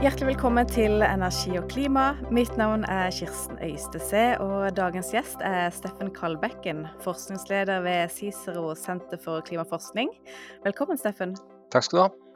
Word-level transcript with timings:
Hjertelig 0.00 0.30
velkommen 0.30 0.64
til 0.64 1.02
Energi 1.04 1.58
og 1.60 1.66
klima. 1.68 2.14
Mitt 2.32 2.54
navn 2.56 2.86
er 2.88 3.10
Kirsten 3.12 3.58
Øystese, 3.60 4.22
og 4.40 4.70
dagens 4.72 5.10
gjest 5.12 5.42
er 5.44 5.68
Steffen 5.76 6.08
Kalbekken, 6.16 6.86
forskningsleder 7.04 7.82
ved 7.84 8.08
Cicero 8.08 8.72
senter 8.74 9.20
for 9.20 9.44
klimaforskning. 9.44 10.08
Velkommen, 10.64 10.96
Steffen. 10.96 11.36
Takk 11.68 11.84
skal 11.84 11.98
du 11.98 12.02
ha. 12.06 12.29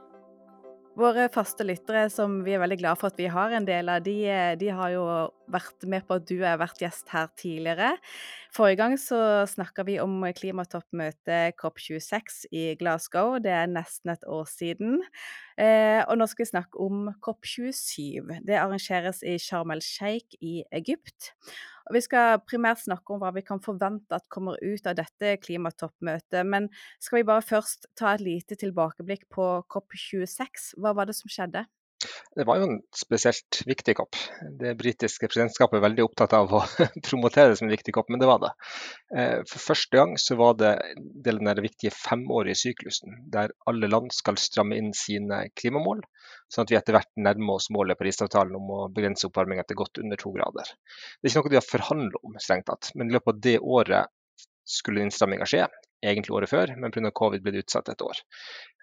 Våre 0.95 1.25
faste 1.35 1.65
lyttere, 1.67 2.05
som 2.07 2.37
vi 2.47 2.53
er 2.55 2.61
veldig 2.63 2.77
glad 2.79 2.99
for 3.01 3.11
at 3.11 3.17
vi 3.19 3.27
har 3.27 3.51
en 3.57 3.65
del 3.67 3.89
av, 3.91 4.05
de, 4.07 4.15
de 4.61 4.69
har 4.71 4.93
jo 4.93 5.03
vært 5.51 5.87
med 5.91 6.05
på 6.07 6.21
at 6.21 6.29
du 6.29 6.37
har 6.45 6.61
vært 6.61 6.85
gjest 6.85 7.11
her 7.11 7.33
tidligere. 7.35 7.97
Forrige 8.55 8.79
gang 8.79 8.95
så 9.03 9.19
snakka 9.51 9.83
vi 9.89 9.97
om 9.99 10.23
klimatoppmøtet 10.39 11.59
COP26 11.59 12.45
i 12.55 12.65
Glasgow. 12.79 13.41
Det 13.43 13.51
er 13.51 13.73
nesten 13.73 14.15
et 14.15 14.23
år 14.31 14.47
siden. 14.47 15.03
Eh, 15.59 15.99
og 16.07 16.15
nå 16.21 16.31
skal 16.31 16.47
vi 16.47 16.53
snakke 16.53 16.87
om 16.87 17.09
COP27. 17.27 18.31
Det 18.47 18.63
arrangeres 18.63 19.25
i 19.27 19.35
Sharm 19.43 19.75
el-Sheikh 19.75 20.39
i 20.47 20.61
Egypt. 20.79 21.35
Vi 21.93 22.01
skal 22.01 22.39
primært 22.49 22.81
snakke 22.81 23.13
om 23.13 23.21
hva 23.21 23.31
vi 23.37 23.43
kan 23.45 23.61
forvente 23.61 24.17
at 24.17 24.25
kommer 24.33 24.57
ut 24.65 24.87
av 24.89 24.97
dette 24.97 25.35
klimatoppmøtet. 25.45 26.41
Men 26.49 26.71
skal 27.03 27.21
vi 27.21 27.29
bare 27.29 27.45
først 27.45 27.91
ta 27.99 28.15
et 28.15 28.25
lite 28.25 28.57
tilbakeblikk 28.61 29.27
på 29.35 29.49
COP26? 29.69 30.71
Hva 30.81 30.95
var 30.97 31.11
det 31.11 31.19
som 31.19 31.33
skjedde? 31.33 31.67
Det 32.35 32.47
var 32.49 32.59
jo 32.59 32.67
en 32.69 32.81
spesielt 32.97 33.61
viktig 33.67 33.95
kopp. 33.99 34.19
Det 34.61 34.75
britiske 34.79 35.29
presidentskapet 35.31 35.79
er 35.79 35.85
veldig 35.85 36.05
opptatt 36.07 36.35
av 36.37 36.53
å 36.55 36.63
promotere 37.09 37.53
det 37.53 37.59
som 37.61 37.69
en 37.69 37.75
viktig 37.75 37.95
kopp, 37.97 38.11
men 38.13 38.23
det 38.23 38.29
var 38.31 38.43
det. 38.43 38.51
Eh, 39.17 39.37
for 39.49 39.63
første 39.71 40.01
gang 40.01 40.17
så 40.21 40.37
var 40.41 40.59
det 40.61 40.73
den 41.27 41.51
viktige 41.65 41.95
femårige 41.95 42.59
syklusen, 42.65 43.21
der 43.33 43.55
alle 43.71 43.91
land 43.91 44.15
skal 44.17 44.41
stramme 44.41 44.79
inn 44.81 44.93
sine 44.97 45.45
klimamål, 45.59 46.03
sånn 46.53 46.67
at 46.67 46.75
vi 46.75 46.79
etter 46.81 46.99
hvert 46.99 47.13
nærmer 47.17 47.59
oss 47.59 47.71
målet 47.75 47.99
Parisavtalen 48.01 48.59
om 48.59 48.75
å 48.75 48.83
begrense 48.95 49.29
oppvarminga 49.29 49.67
til 49.69 49.81
godt 49.81 50.03
under 50.03 50.21
to 50.21 50.35
grader. 50.35 50.75
Det 51.21 51.29
er 51.29 51.33
ikke 51.33 51.45
noe 51.45 51.55
de 51.55 51.61
har 51.61 51.71
forhandlet 51.71 52.21
om, 52.23 52.39
strengt 52.43 52.69
tatt, 52.71 52.93
men 52.95 53.11
i 53.11 53.17
løpet 53.17 53.35
av 53.35 53.43
det 53.49 53.59
året 53.63 54.15
skulle 54.65 55.05
innstramminga 55.05 55.47
skje, 55.49 55.67
egentlig 56.05 56.35
året 56.37 56.51
før, 56.51 56.73
men 56.81 56.93
pga. 56.93 57.13
covid 57.15 57.45
ble 57.45 57.55
det 57.55 57.65
utsatt 57.65 57.91
et 57.93 58.05
år. 58.05 58.21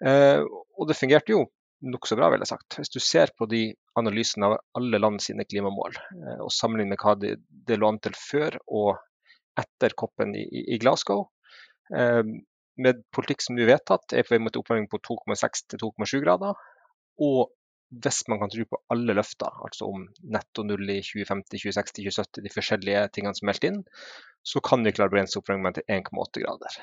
Eh, 0.06 0.42
og 0.42 0.88
det 0.88 0.98
fungerte 0.98 1.34
jo 1.34 1.44
nokså 1.82 2.16
bra, 2.18 2.30
vil 2.32 2.42
jeg 2.44 2.52
sagt. 2.52 2.78
Hvis 2.78 2.92
du 2.92 3.00
ser 3.02 3.32
på 3.38 3.48
de 3.50 3.64
analysene 3.98 4.48
av 4.48 4.58
alle 4.78 5.00
land 5.00 5.22
sine 5.24 5.46
klimamål, 5.48 5.98
eh, 6.16 6.40
og 6.44 6.52
sammenligner 6.54 6.94
med 6.94 7.02
hva 7.02 7.16
det, 7.18 7.34
det 7.68 7.78
lå 7.80 7.90
an 7.90 8.00
til 8.02 8.16
før 8.18 8.58
og 8.68 8.94
etter 9.60 9.96
koppen 9.98 10.36
i, 10.38 10.46
i 10.74 10.78
Glasgow, 10.82 11.26
eh, 11.94 12.22
med 12.82 13.02
politikk 13.12 13.44
som 13.44 13.56
nå 13.56 13.66
er 13.66 13.74
vedtatt, 13.74 14.14
er 14.16 14.24
på 14.24 14.34
vei 14.34 14.40
mot 14.42 14.56
oppvarming 14.56 14.88
på 14.90 15.02
2,6 15.04 15.66
til 15.72 15.82
2,7 15.82 16.22
grader. 16.24 16.56
Og 17.20 17.50
hvis 18.02 18.22
man 18.32 18.40
kan 18.40 18.52
tro 18.52 18.64
på 18.70 18.80
alle 18.94 19.16
løfter, 19.18 19.52
altså 19.66 19.90
om 19.92 20.06
netto 20.32 20.64
null 20.64 20.88
i 20.88 21.02
2050, 21.04 21.60
2060, 21.60 21.98
2070, 22.08 22.44
de 22.46 22.52
forskjellige 22.54 23.02
tingene 23.12 23.36
som 23.36 23.44
er 23.44 23.52
meldt 23.52 23.66
inn, 23.68 23.80
så 24.48 24.62
kan 24.64 24.84
vi 24.86 24.94
klare 24.96 25.12
å 25.12 25.14
begrense 25.14 25.38
oppvarmingen 25.40 25.76
til 25.76 25.84
1,8 26.00 26.44
grader. 26.46 26.78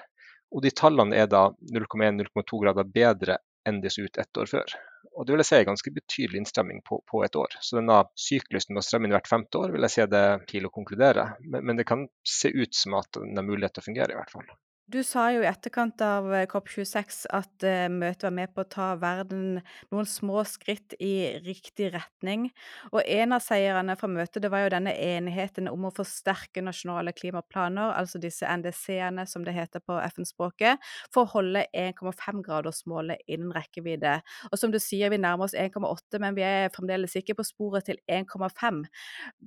Og 0.53 0.61
de 0.66 0.73
tallene 0.73 1.17
er 1.17 1.30
da 1.30 1.47
0,1-0,2 1.73 2.61
grader 2.61 2.86
bedre 2.94 3.39
så 3.65 4.05
ut 4.05 4.17
ett 4.17 4.38
år 4.38 4.45
før. 4.49 4.77
Og 5.15 5.25
Det 5.25 5.33
vil 5.33 5.41
jeg 5.41 5.49
si 5.49 5.55
er 5.57 5.67
ganske 5.67 5.91
betydelig 5.91 6.39
innstramming 6.39 6.81
på, 6.85 7.02
på, 7.11 7.23
et 7.25 7.35
år. 7.35 7.57
Så 7.59 7.79
denne 7.79 7.97
syklusen 8.15 8.73
med 8.73 8.81
å 8.83 8.85
stramme 8.88 9.09
inn 9.09 9.15
hvert 9.15 9.27
femte 9.27 9.59
år 9.59 9.73
vil 9.75 9.83
jeg 9.88 9.95
si 9.95 10.05
det 10.11 10.21
er 10.31 10.45
til 10.47 10.67
å 10.67 10.71
konkludere. 10.73 11.25
Men, 11.43 11.65
men, 11.65 11.80
det 11.80 11.87
kan 11.89 12.07
se 12.23 12.52
ut 12.55 12.75
som 12.75 12.95
at 12.99 13.19
den 13.19 13.35
har 13.35 13.47
mulighet 13.47 13.75
til 13.75 13.83
å 13.83 13.89
fungere, 13.89 14.15
i 14.15 14.19
hvert 14.19 14.31
fall. 14.31 14.47
Du 14.89 15.03
sa 15.05 15.27
jo 15.29 15.43
i 15.43 15.45
etterkant 15.45 16.01
av 16.01 16.31
eh, 16.33 16.47
COP26 16.49 17.19
at 17.37 17.65
uh, 17.67 17.85
møtet 17.93 18.23
var 18.25 18.33
med 18.33 18.49
på 18.55 18.63
å 18.63 18.69
ta 18.73 18.87
verden 18.97 19.59
noen 19.91 20.07
små 20.09 20.41
skritt 20.49 20.95
i 20.97 21.37
riktig 21.45 21.91
retning. 21.93 22.47
Og 22.89 23.03
en 23.03 23.36
av 23.37 23.43
seierne 23.45 23.93
fra 23.99 24.09
møtet 24.09 24.41
det 24.41 24.49
var 24.49 24.64
jo 24.64 24.73
denne 24.73 24.95
enigheten 24.97 25.69
om 25.69 25.86
å 25.86 25.93
forsterke 25.93 26.65
nasjonale 26.65 27.14
klimaplaner, 27.14 27.93
altså 27.99 28.17
disse 28.23 28.49
NDC-ene 28.49 29.27
som 29.30 29.45
det 29.45 29.53
heter 29.59 29.86
på 29.86 29.99
FN-språket, 30.08 30.81
for 31.14 31.27
å 31.27 31.33
holde 31.35 31.67
1,5-gradersmålet 31.69 33.21
innen 33.30 33.53
rekkevidde. 33.53 34.17
Og 34.49 34.58
som 34.58 34.73
du 34.73 34.81
sier, 34.81 35.14
vi 35.14 35.21
nærmer 35.21 35.52
oss 35.52 35.58
1,8, 35.58 36.17
men 36.17 36.39
vi 36.39 36.49
er 36.49 36.73
fremdeles 36.73 37.14
ikke 37.19 37.37
på 37.37 37.45
sporet 37.52 37.91
til 37.91 38.02
1,5. 38.09 38.85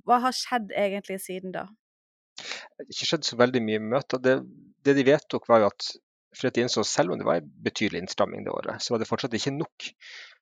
Hva 0.07 0.23
har 0.23 0.39
skjedd 0.39 0.71
egentlig 0.71 1.19
siden 1.25 1.51
da? 1.59 1.67
Det 2.37 2.85
har 2.85 2.93
ikke 2.93 3.11
skjedd 3.11 3.27
så 3.27 3.37
veldig 3.43 3.61
mye 3.67 3.81
møter. 3.91 4.23
Det, 4.23 4.39
det 4.85 4.97
de 4.97 5.05
vedtok, 5.07 5.47
var 5.49 5.63
jo 5.63 5.71
at 5.71 5.93
for 6.33 6.49
at 6.49 6.55
de 6.55 6.63
innså 6.65 6.83
selv 6.87 7.13
om 7.13 7.19
det 7.19 7.27
var 7.27 7.39
en 7.39 7.49
betydelig 7.65 8.03
innstramming 8.03 8.45
det 8.45 8.53
året, 8.53 8.81
så 8.81 8.93
var 8.93 9.01
det 9.01 9.07
fortsatt 9.09 9.35
ikke 9.37 9.53
nok. 9.53 9.89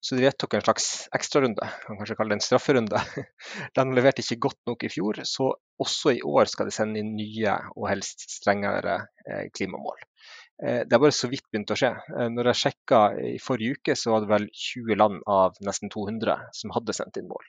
Så 0.02 0.16
de 0.16 0.24
vedtok 0.24 0.56
en 0.56 0.64
slags 0.64 0.86
ekstrarunde, 1.16 1.68
kan 1.86 2.00
kanskje 2.00 2.18
kalle 2.18 2.34
det 2.34 2.40
en 2.40 2.46
strafferunde. 2.46 3.02
Den 3.78 3.92
leverte 3.98 4.24
ikke 4.24 4.48
godt 4.48 4.60
nok 4.70 4.86
i 4.88 4.92
fjor, 4.94 5.22
så 5.28 5.52
også 5.82 6.16
i 6.16 6.24
år 6.26 6.50
skal 6.52 6.70
de 6.70 6.76
sende 6.76 7.02
inn 7.02 7.14
nye 7.18 7.58
og 7.76 7.90
helst 7.92 8.26
strengere 8.32 9.02
eh, 9.28 9.50
klimamål. 9.54 10.00
Eh, 10.64 10.82
det 10.86 10.94
har 10.94 11.02
bare 11.02 11.16
så 11.16 11.30
vidt 11.32 11.48
begynt 11.50 11.72
å 11.74 11.78
skje. 11.80 11.92
Eh, 12.16 12.28
når 12.34 12.52
jeg 12.52 12.62
sjekka 12.64 13.00
i 13.18 13.38
forrige 13.42 13.80
uke, 13.80 13.96
så 13.98 14.14
var 14.14 14.24
det 14.24 14.32
vel 14.32 14.50
20 14.54 15.00
land 15.00 15.24
av 15.30 15.58
nesten 15.66 15.90
200 15.94 16.38
som 16.58 16.74
hadde 16.76 16.96
sendt 16.98 17.18
inn 17.18 17.30
mål. 17.32 17.48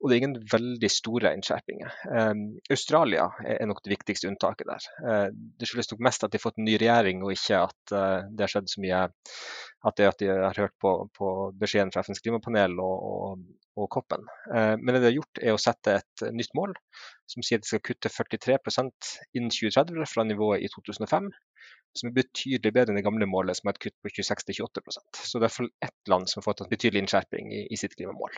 Og 0.00 0.08
det 0.08 0.16
er 0.16 0.22
ingen 0.22 0.40
veldig 0.52 0.88
store 0.92 1.30
innskjerpinger. 1.32 1.92
Um, 2.12 2.40
Australia 2.68 3.30
er 3.40 3.64
nok 3.64 3.78
det 3.80 3.94
viktigste 3.94 4.28
unntaket 4.28 4.68
der. 4.68 4.88
Uh, 5.00 5.28
det 5.32 5.68
skyldes 5.70 5.88
nok 5.88 6.02
mest 6.04 6.26
at 6.26 6.34
de 6.34 6.36
har 6.36 6.42
fått 6.42 6.60
en 6.60 6.68
ny 6.68 6.74
regjering, 6.82 7.22
og 7.24 7.32
ikke 7.32 7.62
at 7.64 7.94
det 8.28 8.44
har 8.44 8.52
skjedd 8.52 8.68
så 8.68 8.82
mye 8.84 8.98
at, 9.06 9.96
det, 9.96 10.10
at 10.10 10.20
de 10.20 10.28
har 10.28 10.60
hørt 10.60 10.76
på, 10.84 10.92
på 11.16 11.30
beskjeden 11.56 11.94
fra 11.94 12.04
FNs 12.04 12.20
klimapanel 12.20 12.76
og, 12.76 13.08
og, 13.08 13.46
og 13.80 13.88
koppen. 13.96 14.28
Men 14.52 14.90
det 14.90 15.00
de 15.00 15.08
har 15.08 15.16
gjort, 15.16 15.40
er 15.40 15.56
å 15.56 15.62
sette 15.64 15.96
et 16.02 16.26
nytt 16.36 16.52
mål 16.58 16.76
som 17.30 17.44
sier 17.44 17.58
at 17.58 17.66
de 17.66 17.72
skal 17.72 17.84
kutte 17.84 18.12
43% 18.12 19.12
innen 19.34 19.52
2030 19.52 20.08
fra 20.10 20.24
nivået 20.26 20.64
i 20.64 20.70
2005 20.72 21.30
som 21.96 22.10
er 22.10 22.16
betydelig 22.18 22.72
bedre 22.74 22.92
enn 22.92 23.00
det 23.00 23.06
gamle 23.06 23.28
målet, 23.30 23.58
som 23.58 23.70
er 23.70 23.76
et 23.76 23.82
kutt 23.86 23.96
på 24.04 24.12
26-28% 24.12 25.20
Så 25.22 25.40
det 25.40 25.46
er 25.46 25.48
iallfall 25.48 25.70
ett 25.86 26.10
land 26.12 26.28
som 26.30 26.40
har 26.40 26.46
fått 26.50 26.62
en 26.64 26.72
betydelig 26.72 27.04
innskjerping 27.04 27.52
i, 27.54 27.62
i 27.72 27.78
sitt 27.80 27.96
klimamål. 27.96 28.36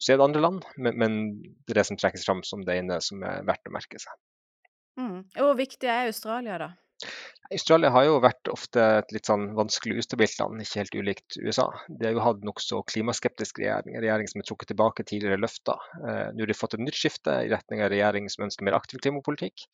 Så 0.00 0.12
er 0.12 0.20
det 0.20 0.26
andre 0.26 0.42
land, 0.44 0.64
men, 0.76 0.98
men, 1.00 1.18
det 1.64 1.74
er 1.74 1.80
det 1.80 1.86
som 1.90 2.00
trekkes 2.00 2.26
fram 2.28 2.42
som 2.44 2.64
det 2.66 2.78
ene 2.80 2.98
som 3.04 3.22
er 3.24 3.44
verdt 3.48 3.68
å 3.68 3.74
merke 3.76 4.00
seg. 4.00 4.16
Mm. 5.00 5.22
Hvor 5.36 5.56
viktig 5.58 5.88
er 5.92 6.10
Australia, 6.10 6.58
da? 6.60 6.70
Australia 7.54 7.92
har 7.94 8.06
jo 8.08 8.16
vært 8.22 8.48
ofte 8.50 8.82
et 9.00 9.12
litt 9.14 9.28
sånn 9.28 9.52
vanskelig 9.54 10.00
ustabilt 10.02 10.34
land, 10.40 10.62
ikke 10.62 10.80
helt 10.80 10.96
ulikt 10.98 11.36
USA. 11.38 11.66
De 11.86 12.08
har 12.08 12.16
jo 12.16 12.24
hatt 12.24 12.42
nokså 12.46 12.80
klimaskeptisk 12.90 13.60
regjering, 13.62 13.94
en 13.94 14.02
regjering 14.02 14.30
som 14.30 14.42
har 14.42 14.48
trukket 14.48 14.72
tilbake 14.72 15.06
tidligere 15.06 15.38
løfter. 15.38 15.84
Eh, 16.00 16.24
nå 16.34 16.42
har 16.42 16.50
de 16.50 16.58
fått 16.58 16.74
et 16.74 16.82
nytt 16.82 16.98
skifte 16.98 17.36
i 17.44 17.50
retning 17.52 17.84
av 17.84 17.92
regjering 17.94 18.26
som 18.32 18.48
ønsker 18.48 18.66
mer 18.66 18.78
aktiv 18.78 19.02
klimapolitikk. 19.04 19.68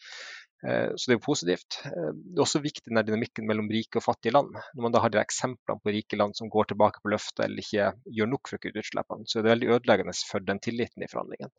Eh, 0.69 0.91
så 0.95 1.09
det 1.09 1.15
er 1.15 1.19
jo 1.19 1.25
positivt. 1.25 1.79
Eh, 1.89 2.11
det 2.13 2.37
er 2.37 2.45
også 2.45 2.61
viktig 2.63 2.93
den 2.93 3.01
dynamikken 3.09 3.49
mellom 3.49 3.71
rike 3.73 4.03
og 4.03 4.05
fattige 4.05 4.35
land. 4.37 4.53
Når 4.77 4.87
man 4.87 4.95
da 4.95 5.03
har 5.03 5.15
de 5.15 5.23
eksemplene 5.23 5.83
på 5.83 5.95
rike 5.97 6.19
land 6.21 6.37
som 6.39 6.53
går 6.53 6.71
tilbake 6.75 7.01
på 7.03 7.15
løftet 7.15 7.47
eller 7.47 7.65
ikke 7.65 7.89
gjør 8.19 8.31
nok 8.35 8.53
for 8.53 8.61
å 8.61 8.67
kutte 8.67 8.85
utslippene, 8.85 9.27
så 9.27 9.41
er 9.41 9.47
det 9.47 9.55
veldig 9.57 9.73
ødeleggende 9.79 10.17
for 10.29 10.45
den 10.45 10.61
tilliten 10.63 11.03
i 11.03 11.11
forhandlingene. 11.11 11.51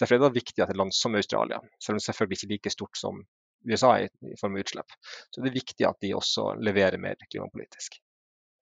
Derfor 0.00 0.16
er 0.16 0.24
det 0.24 0.32
viktig 0.40 0.64
at 0.64 0.72
et 0.72 0.80
land 0.80 0.96
som 0.96 1.20
Australia, 1.20 1.60
selv 1.78 1.98
om 1.98 2.00
det 2.00 2.08
selvfølgelig 2.08 2.40
ikke 2.40 2.48
er 2.48 2.56
like 2.56 2.74
stort 2.78 3.04
som 3.04 3.22
USA 3.68 3.96
i, 4.00 4.06
i 4.30 4.36
form 4.40 4.56
av 4.56 4.64
utslipp, 4.64 4.94
så 5.30 5.42
det 5.42 5.50
er 5.50 5.58
viktig 5.58 5.88
at 5.88 5.98
de 6.04 6.14
også 6.16 6.54
leverer 6.60 7.00
mer 7.02 7.18
klimapolitisk. 7.26 8.00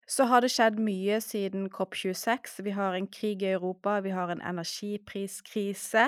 Så 0.09 0.25
har 0.25 0.41
det 0.41 0.49
skjedd 0.55 0.79
mye 0.81 1.19
siden 1.21 1.67
COP26. 1.69 2.63
Vi 2.65 2.73
har 2.73 2.97
en 2.97 3.11
krig 3.13 3.43
i 3.45 3.51
Europa, 3.53 3.99
vi 4.01 4.15
har 4.17 4.33
en 4.33 4.41
energipriskrise. 4.41 6.07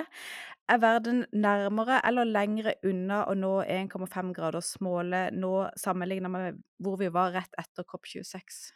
Er 0.71 0.81
verden 0.81 1.25
nærmere 1.33 1.99
eller 2.07 2.25
lengre 2.25 2.73
unna 2.87 3.21
å 3.29 3.35
nå 3.37 3.53
1,5-gradersmålet 3.61 5.37
nå 5.37 5.53
sammenlignet 5.77 6.33
med 6.33 6.61
hvor 6.81 6.97
vi 6.97 7.11
var 7.13 7.35
rett 7.37 7.59
etter 7.61 7.85
COP26? 7.85 8.71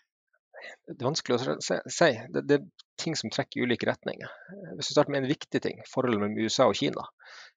Det 0.86 1.00
er 1.00 1.08
vanskelig 1.08 1.40
å 1.40 1.58
si. 1.64 2.12
Det, 2.34 2.46
det, 2.46 2.60
er 2.60 3.02
ting 3.02 3.18
som 3.18 3.34
trekker 3.34 3.60
i 3.60 3.66
ulike 3.66 3.90
retninger. 3.90 4.30
Hvis 4.76 4.92
vi 4.92 4.96
starter 4.96 5.14
med 5.14 5.24
en 5.24 5.32
viktig 5.32 5.62
ting, 5.62 5.82
forholdet 5.90 6.22
mellom 6.22 6.38
USA 6.38 6.70
og 6.70 6.78
Kina. 6.78 7.06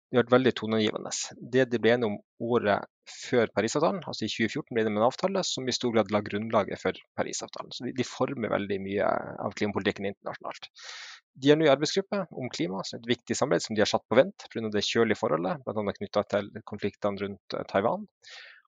Det 0.09 0.17
har 0.17 0.25
vært 0.25 0.33
veldig 0.39 0.53
toneangivende. 0.57 1.11
Det 1.53 1.65
de 1.69 1.79
ble 1.85 1.91
enige 1.93 2.09
om 2.09 2.55
året 2.55 2.87
før 3.13 3.51
Parisavtalen, 3.53 4.01
altså 4.09 4.25
i 4.25 4.31
2014 4.33 4.73
ble 4.73 4.85
det 4.87 4.93
med 4.95 5.03
en 5.03 5.09
avtale 5.09 5.43
som 5.45 5.69
i 5.69 5.75
stor 5.77 5.93
grad 5.93 6.13
la 6.15 6.23
grunnlaget 6.25 6.81
for 6.81 7.01
Parisavtalen. 7.19 7.75
Så 7.77 7.85
de, 7.85 7.93
de 7.97 8.07
former 8.09 8.53
veldig 8.55 8.79
mye 8.87 9.11
av 9.45 9.57
klimapolitikken 9.59 10.09
internasjonalt. 10.09 10.71
De 11.39 11.53
er 11.53 11.61
nå 11.61 11.69
i 11.69 11.73
arbeidsgruppe 11.73 12.25
om 12.41 12.49
klima, 12.53 12.81
som 12.85 12.97
er 12.97 13.05
et 13.05 13.13
viktig 13.13 13.37
samarbeid 13.37 13.67
som 13.67 13.77
de 13.77 13.85
har 13.85 13.91
satt 13.91 14.07
på 14.09 14.19
vent 14.19 14.49
pga. 14.49 14.71
det 14.73 14.87
kjølige 14.89 15.21
forholdet, 15.21 15.61
bl.a. 15.67 15.97
knytta 16.01 16.25
til 16.33 16.51
konfliktene 16.73 17.25
rundt 17.25 17.59
eh, 17.59 17.69
Taiwan. 17.69 18.09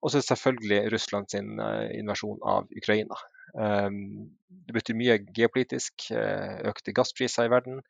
Og 0.01 0.13
så 0.13 0.23
selvfølgelig 0.25 0.85
Russlands 0.93 1.37
eh, 1.41 1.89
invasjon 1.99 2.41
av 2.47 2.69
Ukraina. 2.77 3.17
Ehm, 3.59 4.31
det 4.49 4.77
betyr 4.77 4.99
mye 4.99 5.19
geopolitisk, 5.37 6.11
eh, 6.15 6.61
økte 6.71 6.95
gasspriser 6.97 7.49
i 7.49 7.53
verden. 7.53 7.83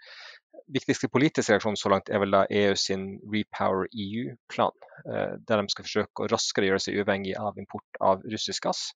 Viktigste 0.71 1.09
politiske 1.11 1.55
reaksjonen 1.55 1.79
så 1.79 1.91
langt 1.91 2.11
er 2.13 2.21
vel 2.23 2.35
da 2.35 2.45
EU 2.55 2.75
sin 2.79 3.07
Repower 3.33 3.89
EU-plan, 3.91 4.77
eh, 5.03 5.37
der 5.49 5.63
de 5.63 5.73
skal 5.73 5.87
forsøke 5.87 6.25
å 6.25 6.31
raskere 6.31 6.69
gjøre 6.69 6.83
seg 6.85 7.01
uavhengig 7.01 7.35
av 7.41 7.59
import 7.59 8.01
av 8.01 8.25
russisk 8.31 8.69
gass. 8.69 8.91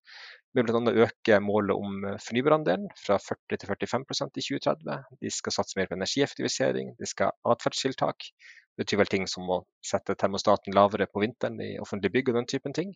med 0.54 0.68
bl.a. 0.68 0.92
øke 1.02 1.40
målet 1.42 1.74
om 1.74 2.04
fornybarandelen 2.22 2.86
fra 2.94 3.16
40 3.18 3.58
til 3.58 3.70
45% 3.72 4.38
i 4.38 4.44
2030. 4.46 5.16
De 5.18 5.32
skal 5.34 5.56
satse 5.56 5.74
mer 5.74 5.88
på 5.90 5.96
energieffektivisering, 5.96 6.92
de 6.94 7.08
skal 7.10 7.32
ha 7.32 7.56
atferdstiltak. 7.56 8.28
Det 8.74 8.84
betyr 8.84 9.00
vel 9.02 9.10
ting 9.10 9.26
som 9.30 9.50
å 9.50 9.60
sette 9.86 10.14
termostaten 10.18 10.74
lavere 10.74 11.06
på 11.10 11.22
vinteren 11.22 11.58
i 11.62 11.72
offentlige 11.82 12.14
bygg 12.14 12.30
og 12.30 12.38
den 12.40 12.48
typen 12.50 12.74
ting. 12.74 12.94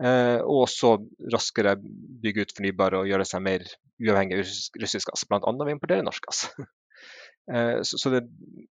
Eh, 0.00 0.38
og 0.40 0.66
også 0.66 0.94
raskere 1.32 1.78
bygge 1.80 2.44
ut 2.44 2.54
fornybar 2.56 2.96
og 3.00 3.08
gjøre 3.08 3.28
seg 3.28 3.44
mer 3.44 3.66
uavhengig 4.00 4.40
av 4.40 4.54
russisk 4.84 5.12
gass, 5.12 5.24
bl.a. 5.28 5.40
ved 5.40 5.68
å 5.68 5.74
importere 5.76 6.04
norsk 6.04 6.28
gass. 6.28 6.46
Eh, 7.52 7.78
så, 7.82 8.10
det 8.10 8.22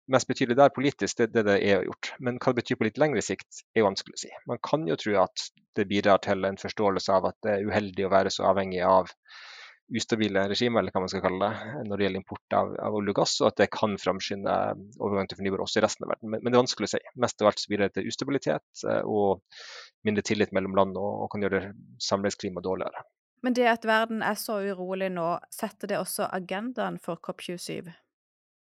mest 0.08 0.28
betydelige 0.28 0.60
der 0.62 0.74
politisk, 0.76 1.18
det 1.18 1.28
er 1.28 1.34
det 1.36 1.46
det 1.50 1.60
har 1.74 1.86
gjort. 1.88 2.14
Men 2.20 2.40
hva 2.40 2.54
det 2.54 2.64
betyr 2.64 2.80
på 2.80 2.88
litt 2.88 3.00
lengre 3.02 3.24
sikt, 3.26 3.64
er 3.76 3.88
vanskelig 3.88 4.16
å 4.16 4.24
si. 4.24 4.34
Man 4.50 4.62
kan 4.64 4.88
jo 4.88 4.98
tro 5.00 5.18
at 5.24 5.50
det 5.76 5.88
bidrar 5.90 6.22
til 6.24 6.48
en 6.48 6.60
forståelse 6.60 7.16
av 7.16 7.30
at 7.32 7.40
det 7.46 7.56
er 7.56 7.68
uheldig 7.68 8.08
å 8.08 8.14
være 8.14 8.34
så 8.34 8.48
avhengig 8.52 8.82
av 8.86 9.12
ustabile 9.90 10.44
regimer, 10.50 10.84
eller 10.84 10.94
hva 10.94 11.02
man 11.02 11.10
skal 11.10 11.24
kalle 11.24 11.48
det, 11.50 11.76
når 11.90 11.98
det 11.98 12.06
gjelder 12.06 12.22
import 12.22 12.56
av, 12.56 12.74
av 12.86 12.98
olje 13.00 13.14
og 13.14 13.20
gass, 13.24 13.36
og 13.42 13.48
at 13.50 13.62
det 13.62 13.70
kan 13.74 13.96
framskynde 13.98 14.58
overgang 15.02 15.30
til 15.30 15.40
fornybar 15.40 15.64
også 15.64 15.82
i 15.82 15.86
resten 15.86 16.06
av 16.06 16.14
verden. 16.14 16.30
Men, 16.30 16.44
men, 16.44 16.52
det 16.52 16.60
er 16.60 16.64
vanskelig 16.64 16.90
å 16.90 16.92
si. 16.94 17.02
Mest 17.24 17.42
av 17.42 17.50
alt 17.50 17.62
så 17.62 17.72
bidrar 17.72 17.90
det 17.90 17.98
til 17.98 18.12
ustabilitet 18.12 18.84
eh, 18.86 19.02
og 19.02 19.42
mindre 20.06 20.26
tillit 20.30 20.54
mellom 20.56 20.78
land, 20.78 21.00
og, 21.00 21.24
og 21.26 21.32
kan 21.34 21.46
gjøre 21.46 21.64
samfunnsklimaet 22.06 22.70
dårligere. 22.70 23.04
Men 23.42 23.56
det 23.56 23.66
at 23.72 23.88
verden 23.88 24.22
er 24.26 24.38
så 24.38 24.60
urolig 24.62 25.10
nå, 25.16 25.32
setter 25.56 25.90
det 25.90 25.98
også 25.98 26.30
agendaen 26.38 27.00
for 27.02 27.18
COP27? 27.26 27.90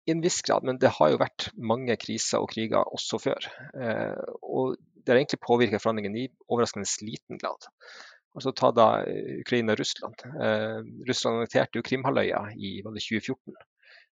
I 0.06 0.14
en 0.14 0.22
viss 0.24 0.40
grad, 0.42 0.64
men 0.66 0.80
det 0.82 0.90
har 0.96 1.12
jo 1.12 1.20
vært 1.20 1.50
mange 1.54 1.94
kriser 2.00 2.42
og 2.42 2.50
kriger 2.50 2.88
også 2.96 3.20
før. 3.22 3.46
Eh, 3.78 4.32
og 4.42 4.74
det 5.02 5.12
har 5.12 5.20
egentlig 5.20 5.42
påvirket 5.42 5.82
forhandlingene 5.82 6.24
i 6.24 6.30
overraskende 6.48 6.88
liten 7.06 7.38
grad. 7.38 7.68
Altså 8.32 8.52
Ta 8.56 8.70
da 8.74 8.86
Ukraina 9.42 9.74
og 9.74 9.82
Russland. 9.82 10.24
Eh, 10.32 10.80
Russland 11.08 11.38
annekterte 11.38 11.78
jo 11.78 11.86
Krimhalvøya 11.86 12.46
i 12.56 12.78
2014. 12.82 13.54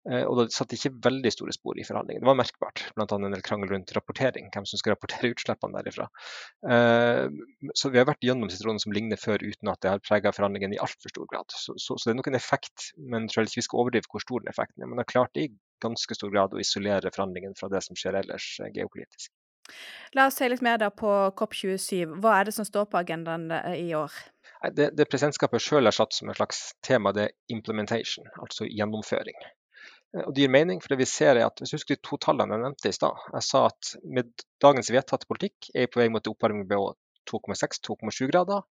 Eh, 0.05 0.21
og 0.21 0.37
det 0.37 0.53
satt 0.53 0.73
ikke 0.75 0.91
veldig 1.05 1.31
store 1.33 1.53
spor 1.55 1.79
i 1.81 1.85
forhandlingene. 1.85 2.21
Det 2.21 2.29
var 2.29 2.37
merkbart, 2.37 2.83
bl.a. 2.93 3.05
en 3.17 3.33
del 3.33 3.45
krangel 3.45 3.71
rundt 3.73 3.93
rapportering, 3.95 4.51
hvem 4.53 4.67
som 4.69 4.81
skal 4.81 4.93
rapportere 4.93 5.31
utslippene 5.33 5.79
derifra. 5.79 6.07
Eh, 6.69 7.25
så 7.73 7.91
vi 7.93 8.01
har 8.01 8.09
vært 8.09 8.25
gjennom 8.25 8.51
situasjoner 8.51 8.83
som 8.85 8.93
ligner 8.95 9.21
før, 9.21 9.41
uten 9.41 9.71
at 9.71 9.81
det 9.81 9.95
har 9.95 10.03
prega 10.05 10.33
forhandlingene 10.35 10.77
i 10.77 10.83
altfor 10.85 11.13
stor 11.13 11.31
grad. 11.31 11.55
Så, 11.55 11.77
så, 11.81 11.97
så, 11.97 12.03
det 12.05 12.13
er 12.13 12.19
nok 12.21 12.29
en 12.33 12.41
effekt, 12.41 12.91
men 12.99 13.25
jeg 13.25 13.33
tror 13.33 13.49
ikke 13.49 13.61
vi 13.63 13.69
skal 13.69 13.81
overdrive 13.81 14.11
hvor 14.11 14.25
stor 14.27 14.45
den 14.45 14.53
effekten 14.53 14.85
er. 14.85 14.91
Men 14.91 14.99
det 14.99 15.07
har 15.07 15.15
klart 15.15 15.41
i 15.41 15.49
ganske 15.83 16.17
stor 16.17 16.31
grad 16.33 16.53
å 16.53 16.61
isolere 16.61 17.11
forhandlingene 17.11 17.57
fra 17.57 17.71
det 17.73 17.81
som 17.87 17.97
skjer 17.97 18.21
ellers 18.21 18.51
eh, 18.61 18.71
geopolitisk. 18.77 19.33
La 20.13 20.27
oss 20.29 20.37
se 20.37 20.45
litt 20.45 20.61
mer 20.61 20.83
på 20.93 21.09
COP27. 21.33 22.19
Hva 22.21 22.37
er 22.37 22.45
det 22.45 22.53
som 22.53 22.67
står 22.67 22.85
på 22.91 22.99
agendaen 23.01 23.49
i 23.73 23.89
år? 23.97 24.13
Det, 24.77 24.91
det 24.93 25.07
presidentskapet 25.09 25.63
sjøl 25.65 25.89
har 25.89 25.95
satt 25.97 26.13
som 26.13 26.29
et 26.29 26.37
slags 26.37 26.59
tema, 26.85 27.09
det 27.17 27.23
er 27.25 27.33
implementation, 27.57 28.29
altså 28.37 28.69
gjennomføring. 28.69 29.41
Og 30.23 30.31
det 30.35 30.45
gir 30.45 30.51
mening, 30.53 30.79
for 30.79 30.93
det 30.93 31.01
vi 31.01 31.07
ser 31.09 31.35
er 31.35 31.49
at 31.49 31.59
hvis 31.59 31.73
du 31.73 31.75
husker 31.75 31.97
de 31.97 32.05
to 32.07 32.17
tallene 32.23 32.55
jeg 32.55 32.63
nevnte 32.63 32.91
i 32.91 32.95
stad. 32.95 33.25
Jeg 33.33 33.47
sa 33.47 33.65
at 33.67 33.91
med 34.17 34.45
dagens 34.63 34.91
vedtatte 34.93 35.27
politikk 35.27 35.69
er 35.73 35.85
vi 35.85 35.91
på 35.91 36.01
vei 36.01 36.07
mot 36.13 36.29
oppvarming 36.31 36.67
på 36.69 36.79
2,6-2,7 37.31 38.29
grader. 38.31 38.63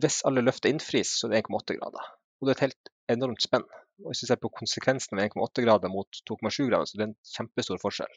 Hvis 0.00 0.20
alle 0.28 0.44
løfter 0.46 0.70
innfris, 0.70 1.16
så 1.18 1.26
er 1.26 1.34
det 1.34 1.42
1,8 1.48 1.78
grader. 1.80 2.10
Og 2.38 2.46
det 2.46 2.52
er 2.52 2.58
et 2.58 2.66
helt 2.68 2.92
enormt 3.10 3.42
spenn. 3.42 3.66
Og 4.04 4.12
hvis 4.12 4.22
vi 4.24 4.30
ser 4.30 4.40
på 4.40 4.52
konsekvensen 4.54 5.18
av 5.18 5.26
1,8 5.26 5.66
grader 5.66 5.92
mot 5.92 6.22
2,7 6.30 6.68
grader, 6.70 6.86
så 6.86 7.00
det 7.00 7.04
er 7.04 7.10
en 7.10 7.18
kjempestor 7.34 7.80
forskjell. 7.82 8.14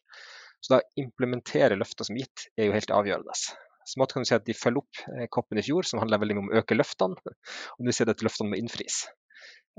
Så 0.64 0.76
da 0.76 0.82
implementere 1.02 1.80
løfter 1.80 2.08
som 2.08 2.20
gitt 2.20 2.48
er 2.56 2.70
jo 2.70 2.78
helt 2.78 2.94
avgjørende. 2.94 3.36
Så 3.84 4.00
måte 4.00 4.16
kan 4.16 4.24
du 4.24 4.30
si 4.30 4.38
at 4.38 4.46
De 4.48 4.56
følger 4.56 4.80
opp 4.80 5.02
eh, 5.12 5.28
koppen 5.28 5.60
i 5.60 5.66
fjor, 5.66 5.84
som 5.88 6.00
handler 6.00 6.22
veldig 6.22 6.38
mye 6.38 6.46
om 6.46 6.54
å 6.54 6.62
øke 6.62 6.78
løftene. 6.78 7.36
Og 7.76 7.84
nå 7.84 7.96
ser 7.96 8.08
de 8.08 8.16
at 8.16 8.24
løftene 8.24 8.54
må 8.54 8.62
innfris. 8.62 9.04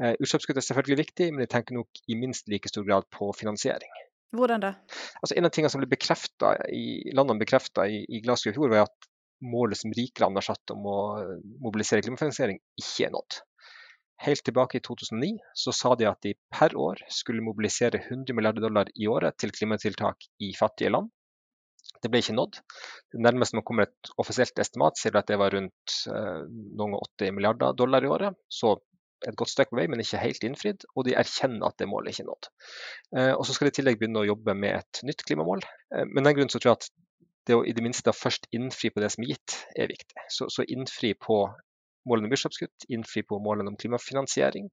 Eh, 0.03 0.17
utslippskutt 0.19 0.59
er 0.59 0.67
selvfølgelig 0.67 1.01
viktig, 1.05 1.31
men 1.33 1.45
jeg 1.45 1.53
tenker 1.55 1.79
nok 1.79 2.03
i 2.11 2.19
minst 2.19 2.51
like 2.51 2.71
stor 2.71 2.87
grad 2.87 3.07
på 3.15 3.31
finansiering. 3.39 3.93
Hvordan 4.35 4.63
da? 4.65 4.75
Altså, 5.21 5.37
en 5.37 5.47
av 5.47 5.53
tingene 5.55 5.71
som 5.71 5.83
ble 5.83 5.99
i, 6.75 6.85
landene 7.15 7.43
bekrefta 7.43 7.87
i, 7.87 8.03
i 8.09 8.23
Glasgow 8.25 8.51
i 8.51 8.57
fjor, 8.57 8.73
var 8.73 8.89
at 8.89 9.11
målet 9.45 9.79
som 9.79 9.93
rike 9.95 10.23
land 10.23 10.39
har 10.41 10.47
satt 10.47 10.73
om 10.75 10.87
å 10.89 11.01
mobilisere 11.63 12.03
klimafinansiering, 12.03 12.59
ikke 12.81 13.07
er 13.07 13.13
nådd. 13.15 13.43
Helt 14.25 14.45
tilbake 14.47 14.79
i 14.79 14.83
2009 14.85 15.37
så 15.59 15.75
sa 15.75 15.93
de 15.99 16.07
at 16.09 16.23
de 16.23 16.35
per 16.55 16.75
år 16.79 17.03
skulle 17.13 17.45
mobilisere 17.45 17.99
100 18.01 18.35
milliarder 18.35 18.63
dollar 18.65 18.91
i 18.95 19.09
året 19.11 19.37
til 19.39 19.53
klimatiltak 19.55 20.27
i 20.43 20.53
fattige 20.59 20.93
land. 20.95 21.11
Det 22.03 22.11
ble 22.13 22.23
ikke 22.23 22.37
nådd. 22.37 22.61
Det 23.13 23.21
nærmeste 23.23 23.59
man 23.59 23.67
kommer 23.67 23.87
et 23.89 24.13
offisielt 24.21 24.59
estimat, 24.61 24.97
sier 24.99 25.17
at 25.19 25.29
det 25.29 25.39
var 25.41 25.55
rundt 25.55 25.97
eh, 26.11 26.43
noen 26.79 26.97
80 26.99 27.35
milliarder 27.37 27.77
dollar 27.77 28.05
i 28.05 28.11
året. 28.13 28.39
Så 28.49 28.77
et 29.29 29.37
godt 29.39 29.53
stykke 29.53 29.73
på 29.73 29.79
vei, 29.79 29.87
men 29.91 30.03
ikke 30.03 30.21
helt 30.23 30.47
innfridd. 30.47 30.87
Og 30.95 31.07
de 31.09 31.17
erkjenner 31.19 31.69
at 31.69 31.79
det 31.81 31.89
målet 31.91 32.15
ikke 32.15 32.25
er 32.25 32.31
nådd. 32.31 32.51
Eh, 33.17 33.33
og 33.33 33.45
så 33.47 33.57
skal 33.57 33.69
de 33.69 33.75
i 33.75 33.79
tillegg 33.79 34.01
begynne 34.01 34.23
å 34.23 34.29
jobbe 34.29 34.57
med 34.59 34.81
et 34.81 35.03
nytt 35.09 35.25
klimamål. 35.27 35.65
Eh, 35.95 36.05
men 36.11 36.27
den 36.27 36.37
grunnen 36.37 36.53
så 36.53 36.61
tror 36.61 36.75
jeg 36.75 36.81
at 36.81 36.91
det 37.49 37.59
å 37.59 37.65
i 37.69 37.75
det 37.77 37.85
minste 37.85 38.15
først 38.17 38.49
innfri 38.57 38.91
på 38.93 39.03
det 39.05 39.11
som 39.13 39.25
er 39.25 39.35
gitt, 39.35 39.57
er 39.77 39.91
viktig. 39.91 40.27
Så, 40.33 40.49
så 40.53 40.65
innfri 40.65 41.13
på 41.21 41.43
målene 42.09 42.29
om 42.29 42.37
utslippskutt, 42.37 42.87
innfri 42.93 43.25
på 43.29 43.41
målene 43.45 43.73
om 43.73 43.81
klimafinansiering, 43.81 44.71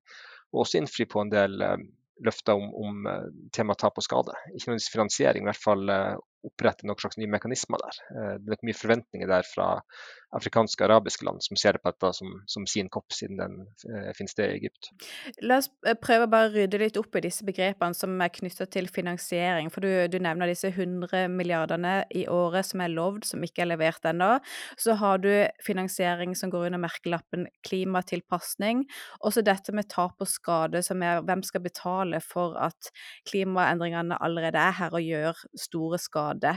og 0.51 0.63
også 0.65 0.79
innfri 0.79 1.07
på 1.11 1.23
en 1.23 1.31
del 1.33 1.63
eh, 1.67 1.77
løfter 2.21 2.59
om, 2.59 2.67
om 2.77 3.07
tema 3.55 3.73
tap 3.79 3.97
og 3.97 4.05
skade. 4.05 4.35
Ikke 4.51 4.69
nødvendigvis 4.69 4.93
finansiering, 4.93 5.47
i 5.47 5.49
hvert 5.49 5.63
fall 5.63 5.89
opprette 6.47 6.87
noen 6.87 6.99
slags 7.01 7.19
nye 7.19 7.29
mekanismer 7.31 7.81
der. 7.81 8.01
Det 8.41 8.55
er 8.55 8.65
mye 8.65 8.77
forventninger 8.77 9.29
der 9.29 9.47
fra 9.47 9.67
afrikanske 10.31 10.79
og 10.79 10.87
arabiske 10.87 11.25
land 11.27 11.43
som 11.43 11.59
ser 11.59 11.75
på 11.81 11.91
dette 11.91 12.13
som, 12.15 12.37
som 12.47 12.63
sin 12.69 12.87
kopp, 12.91 13.11
siden 13.11 13.39
den 13.41 13.57
eh, 13.91 14.11
finnes 14.15 14.37
det 14.37 14.47
i 14.47 14.59
Egypt. 14.61 14.91
La 15.43 15.57
oss 15.59 15.67
prøve 15.99 16.21
prøve 16.21 16.27
å 16.27 16.31
bare 16.31 16.51
rydde 16.53 16.79
litt 16.81 16.97
opp 16.99 17.15
i 17.17 17.23
disse 17.23 17.45
begrepene 17.47 17.95
som 17.97 18.19
er 18.21 18.31
knytta 18.33 18.67
til 18.71 18.87
finansiering. 18.91 19.69
For 19.73 19.83
du, 19.83 19.89
du, 20.11 20.17
nevner 20.21 20.49
disse 20.49 20.69
100 20.69 21.29
milliardene 21.31 22.01
i 22.13 22.25
året 22.29 22.67
som 22.67 22.81
er 22.83 22.93
lovd, 22.93 23.25
som 23.29 23.43
ikke 23.43 23.63
er 23.63 23.71
levert 23.71 24.05
ennå. 24.05 24.37
Så 24.77 24.95
har 24.99 25.21
du 25.21 25.29
finansiering 25.65 26.35
som 26.37 26.51
går 26.51 26.69
under 26.69 26.81
merkelappen 26.81 27.47
klimatilpasning. 27.67 28.85
Også 29.25 29.43
dette 29.45 29.73
med 29.73 29.89
tap 29.91 30.21
og 30.21 30.29
skade, 30.29 30.83
som 30.85 31.01
er 31.05 31.23
hvem 31.25 31.43
skal 31.47 31.63
betale 31.65 32.21
for 32.23 32.57
at 32.61 32.91
klimaendringene 33.29 34.19
allerede 34.21 34.61
er 34.61 34.77
her 34.77 34.97
og 34.97 35.05
gjør 35.05 35.41
store 35.59 35.99
skade. 36.31 36.53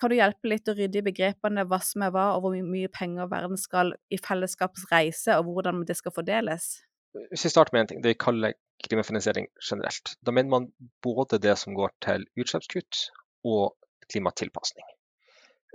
Kan 0.00 0.10
du 0.10 0.16
hjelpe 0.16 0.50
litt 0.50 0.68
å 0.68 0.74
rydde 0.76 1.00
i 1.00 1.06
begrepene 1.06 1.66
hva 1.68 1.80
som 1.82 2.02
er 2.02 2.12
hva, 2.14 2.34
og 2.36 2.44
hvor 2.44 2.56
mye 2.62 2.88
penger 2.88 3.30
verden 3.30 3.56
skal 3.56 3.94
i 4.10 4.18
fellesskapets 4.18 4.86
reise, 4.92 5.38
og 5.38 5.50
hvordan 5.50 5.84
det 5.86 5.96
skal 5.96 6.14
fordeles? 6.14 6.82
Hvis 7.30 7.46
vi 7.46 7.50
starter 7.50 7.72
med 7.72 7.80
en 7.80 7.92
ting, 7.92 8.02
det 8.04 8.14
vi 8.14 8.20
kaller 8.20 8.56
klimafinansiering 8.84 9.48
generelt. 9.70 10.16
Da 10.20 10.32
mener 10.32 10.50
man 10.50 10.68
både 11.02 11.38
det 11.40 11.56
som 11.58 11.74
går 11.74 11.94
til 12.04 12.26
utslippskutt 12.36 13.06
og 13.48 13.72
klimatilpasning. 14.12 14.84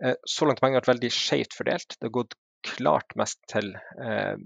Eh, 0.05 0.15
så 0.25 0.45
langt 0.45 0.61
har 0.61 0.67
pengene 0.67 0.81
vært 0.81 0.93
veldig 0.93 1.11
skjevt 1.15 1.57
fordelt. 1.57 1.97
Det 1.97 2.07
har 2.07 2.19
gått 2.21 2.37
klart 2.61 3.15
mest 3.17 3.41
til 3.49 3.73
eh, 3.73 4.37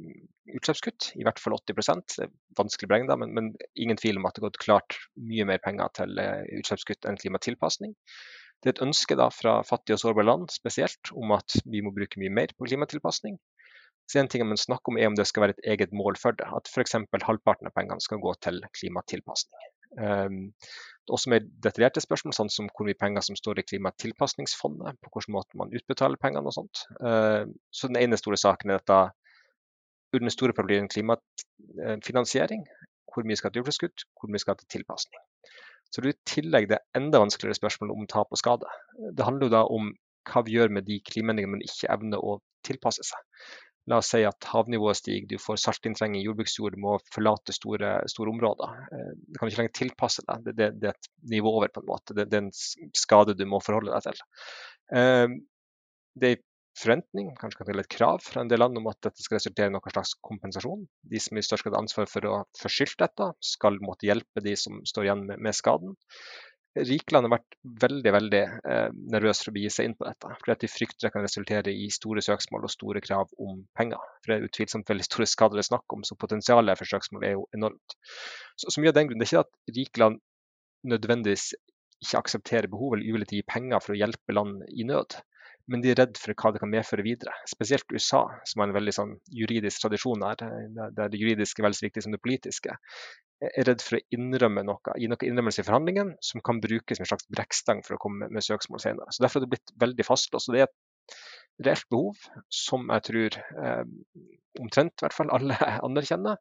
utslippskutt, 0.56 1.12
i 1.20 1.26
hvert 1.26 1.42
fall 1.42 1.58
80 1.58 1.76
Det 1.76 2.28
er 2.28 2.34
vanskelig 2.58 2.88
å 2.88 2.92
beregne, 2.94 3.18
men, 3.20 3.34
men, 3.36 3.52
ingen 3.76 4.00
tvil 4.00 4.20
om 4.20 4.28
at 4.28 4.36
det 4.36 4.44
har 4.44 4.50
gått 4.50 4.64
klart 4.64 4.98
mye 5.20 5.48
mer 5.50 5.62
penger 5.64 5.92
til 6.00 6.22
eh, 6.22 6.46
utslippskutt 6.60 7.08
enn 7.10 7.20
klimatilpasning. 7.22 7.96
Det 8.64 8.72
er 8.72 8.76
et 8.76 8.86
ønske 8.86 9.18
da 9.20 9.28
fra 9.34 9.60
fattige 9.68 9.98
og 9.98 10.02
sårbare 10.02 10.28
land 10.28 10.50
spesielt 10.54 11.12
om 11.14 11.36
at 11.36 11.58
vi 11.66 11.84
må 11.86 11.94
bruke 11.96 12.22
mye 12.22 12.34
mer 12.34 12.54
på 12.56 12.70
klimatilpasning. 12.70 13.38
Så 14.10 14.20
en 14.22 14.30
ting 14.30 14.46
man 14.46 14.60
snakker 14.62 14.94
om 14.94 15.00
er 15.02 15.10
om 15.10 15.16
det 15.18 15.26
skal 15.28 15.46
være 15.46 15.56
et 15.58 15.68
eget 15.74 15.94
mål 15.94 16.18
for 16.22 16.38
det. 16.38 16.46
At 16.46 16.70
f.eks. 16.70 16.98
halvparten 17.26 17.70
av 17.70 17.74
pengene 17.74 18.04
skal 18.04 18.22
gå 18.22 18.34
til 18.46 18.62
klimatilpasning. 18.78 19.72
Um, 19.96 20.40
også 21.10 21.32
mer 21.32 21.46
detaljerte 21.64 22.04
spørsmål, 22.04 22.36
sånn 22.36 22.52
som 22.52 22.68
hvor 22.70 22.88
mye 22.88 22.98
penger 23.00 23.24
som 23.26 23.38
står 23.40 23.62
i 23.62 23.66
klimatilpasningsfondet, 23.70 25.00
på 25.02 25.14
hvilken 25.14 25.36
måte 25.38 25.60
man 25.62 25.74
utbetaler 25.74 26.22
pengene 26.22 26.52
og 26.52 26.58
sånt. 26.58 26.86
Uh, 27.00 27.46
så 27.74 27.90
den 27.90 28.02
ene 28.02 28.20
store 28.20 28.40
saken 28.42 28.74
er 28.74 28.82
dette 28.82 29.04
den 30.16 30.32
store 30.32 30.54
problemet 30.54 30.94
klimafinansiering. 30.94 32.66
Hvor 33.12 33.26
mye 33.28 33.40
skal 33.40 33.52
til 33.52 33.64
utslippskutt, 33.64 34.06
hvor 34.20 34.32
mye 34.32 34.44
skal 34.44 34.58
til 34.60 34.68
tilpasning. 34.78 35.22
Så 35.92 36.02
det 36.02 36.10
er 36.10 36.16
i 36.16 36.30
tillegg 36.30 36.70
det 36.72 36.82
enda 36.98 37.22
vanskeligere 37.24 37.58
spørsmålet 37.60 37.96
om 37.96 38.08
tap 38.12 38.34
og 38.34 38.42
skade. 38.42 38.72
Det 39.16 39.26
handler 39.26 39.48
jo 39.48 39.56
da 39.56 39.64
om 39.78 39.94
hva 40.26 40.42
vi 40.46 40.58
gjør 40.58 40.74
med 40.74 40.88
de 40.88 40.98
klimaendringene 41.06 41.58
man 41.58 41.64
ikke 41.66 41.92
evner 41.94 42.24
å 42.24 42.40
tilpasse 42.66 43.06
seg. 43.06 43.46
La 43.92 44.00
oss 44.02 44.10
si 44.10 44.24
at 44.26 44.48
havnivået 44.50 44.98
stiger, 44.98 45.28
du 45.30 45.42
får 45.42 45.60
saltinntrenging 45.62 46.18
i 46.18 46.26
jordbruksjord, 46.26 46.74
du 46.74 46.82
må 46.82 46.96
forlate 47.14 47.54
store, 47.54 48.00
store, 48.10 48.32
områder. 48.34 48.80
Eh, 48.98 49.12
du 49.14 49.38
kan 49.38 49.52
ikke 49.52 49.62
lenger 49.62 49.76
tilpasse 49.78 50.26
deg. 50.26 50.48
Det, 50.48 50.56
det, 50.58 50.70
det, 50.82 50.90
er 50.90 50.98
et 50.98 51.10
nivå 51.36 51.54
over, 51.60 51.70
på 51.70 51.84
en 51.84 51.92
måte. 51.92 52.16
Det, 52.18 52.26
det, 52.32 52.40
er 52.40 52.48
en 52.48 52.96
skade 52.98 53.38
du 53.38 53.46
må 53.50 53.62
forholde 53.62 53.94
deg 53.94 54.08
til. 54.08 54.24
Eh, 54.98 55.36
det 56.18 56.32
er 56.32 56.42
forventning, 56.76 57.32
kanskje 57.40 57.64
kan 57.64 57.80
et 57.80 57.92
krav 57.92 58.24
fra 58.24 58.44
en 58.44 58.50
del 58.52 58.60
land 58.60 58.78
om 58.80 58.90
at 58.92 59.00
dette 59.08 59.24
skal 59.24 59.40
resultere 59.40 59.70
i 59.70 59.74
noen 59.74 59.94
slags 59.94 60.16
kompensasjon. 60.26 60.84
De 61.08 61.22
som 61.24 61.38
i 61.38 61.44
størst 61.46 61.66
grad 61.66 61.78
har 61.78 61.86
ansvar 61.86 62.10
for 62.12 62.28
å 62.28 62.42
få 62.60 62.72
dette, 63.00 63.30
skal 63.56 63.80
måtte 63.84 64.10
hjelpe 64.10 64.44
de 64.44 64.56
som 64.60 64.82
står 64.88 65.08
igjen 65.08 65.24
med, 65.30 65.40
med 65.48 65.56
skaden. 65.56 65.96
Rikland 66.76 67.30
har 67.30 67.38
vært 67.38 67.56
veldig 67.84 68.12
veldig 68.12 68.42
eh, 68.44 68.88
nervøse 69.14 69.46
for 69.46 69.54
å 69.54 69.56
begi 69.56 69.70
seg 69.72 69.88
inn 69.88 69.94
på 69.96 70.08
dette. 70.10 70.32
Fordi 70.42 70.52
at 70.52 70.64
de 70.66 70.70
frykter 70.72 71.08
det 71.08 71.12
kan 71.14 71.24
resultere 71.24 71.72
i 71.72 71.86
store 71.94 72.24
søksmål 72.26 72.68
og 72.68 72.74
store 72.74 73.04
krav 73.04 73.32
om 73.40 73.62
penger. 73.80 74.02
For 74.20 74.34
Det 74.34 74.36
er 74.36 74.50
utvilsomt 74.50 74.92
veldig 74.92 75.06
store 75.08 75.30
skader 75.32 75.56
det 75.56 75.64
er 75.64 75.70
snakk 75.70 75.96
om, 75.96 76.04
så 76.04 76.20
potensialet 76.20 76.82
for 76.82 76.92
søksmål 76.92 77.24
er 77.30 77.38
jo 77.38 77.46
enormt. 77.56 77.96
Så, 78.60 78.68
så 78.68 78.84
mye 78.84 78.92
av 78.92 78.98
den 79.00 79.08
grunn, 79.08 79.24
Det 79.24 79.30
er 79.30 79.32
ikke 79.32 79.46
at 79.46 79.78
rikland 79.80 80.20
nødvendigvis 80.92 81.54
ikke 82.04 82.20
aksepterer 82.20 82.68
behovet 82.70 83.00
eller 83.00 83.14
uvillig 83.14 83.30
til 83.30 83.38
å 83.38 83.40
gi 83.40 83.50
penger 83.56 83.82
for 83.82 83.96
å 83.96 84.02
hjelpe 84.02 84.36
land 84.36 84.68
i 84.76 84.84
nød 84.90 85.16
men 85.72 85.82
de 85.82 85.92
er 85.92 85.98
redd 85.98 86.18
for 86.22 86.36
hva 86.38 86.52
det 86.54 86.62
kan 86.62 86.70
medføre 86.70 87.06
videre. 87.06 87.34
Spesielt 87.50 87.90
USA, 87.94 88.24
som 88.46 88.62
har 88.62 88.70
en 88.70 88.76
veldig 88.76 88.94
sånn, 88.94 89.14
juridisk 89.34 89.82
tradisjon 89.82 90.26
her, 90.26 90.44
der 90.76 91.10
det 91.10 91.22
juridiske 91.22 91.62
er 91.62 91.68
vel 91.68 91.78
så 91.78 91.88
viktig 91.88 92.06
som 92.06 92.14
det 92.14 92.22
politiske, 92.22 92.78
er 93.46 93.68
redd 93.68 93.84
for 93.84 93.98
å 93.98 94.04
innrømme 94.16 94.64
noe, 94.68 94.96
gi 95.02 95.10
noe 95.12 95.28
innrømmelse 95.28 95.64
i 95.64 95.68
forhandlingen 95.68 96.14
som 96.24 96.44
kan 96.46 96.62
brukes 96.64 97.00
som 97.00 97.06
en 97.06 97.12
slags 97.12 97.28
brekkstang 97.34 97.84
for 97.86 97.98
å 97.98 98.02
komme 98.02 98.30
med 98.32 98.46
søksmål 98.46 98.84
senere. 98.84 99.12
Så 99.12 99.26
Derfor 99.26 99.42
er 99.42 99.46
det 99.46 99.56
blitt 99.56 99.76
veldig 99.82 100.08
fastlåst. 100.08 100.54
Det 100.54 100.64
er 100.64 100.70
et 100.70 101.66
reelt 101.66 101.90
behov 101.92 102.24
som 102.54 102.90
jeg 102.92 103.08
tror 103.10 103.38
eh, 103.66 103.84
omtrent 104.62 105.04
hvert 105.04 105.16
fall 105.16 105.34
alle 105.36 105.58
anerkjenner, 105.88 106.40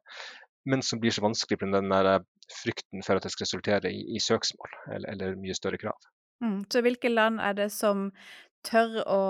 men 0.69 0.81
som 0.85 1.01
blir 1.01 1.13
så 1.13 1.23
vanskelig 1.25 1.59
pga. 1.61 1.71
den 1.77 1.93
der 1.93 2.25
frykten 2.61 3.03
for 3.05 3.17
at 3.17 3.25
det 3.25 3.33
skal 3.33 3.45
resultere 3.45 3.91
i, 3.91 4.01
i 4.15 4.21
søksmål 4.21 4.77
eller, 4.95 5.09
eller, 5.13 5.39
mye 5.41 5.57
større 5.57 5.81
krav. 5.81 5.97
Mm. 6.43 6.65
Så 6.71 6.81
hvilke 6.83 7.09
land 7.09 7.39
er 7.39 7.55
det 7.57 7.69
som 7.71 8.09
tør 8.65 8.99
å 9.05 9.21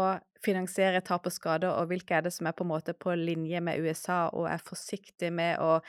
finansiere 0.46 1.02
tap 1.06 1.26
og 1.28 1.34
skade, 1.34 1.70
og 1.72 1.90
hvilke 1.90 2.18
er 2.18 2.26
det 2.26 2.34
som 2.36 2.48
er 2.48 2.56
på 2.56 2.66
en 2.66 2.72
måte 2.74 2.94
på 2.98 3.16
linje 3.18 3.62
med 3.66 3.82
USA 3.82 4.26
og 4.30 4.48
er 4.52 4.62
forsiktig 4.62 5.32
med 5.34 5.62
å 5.64 5.80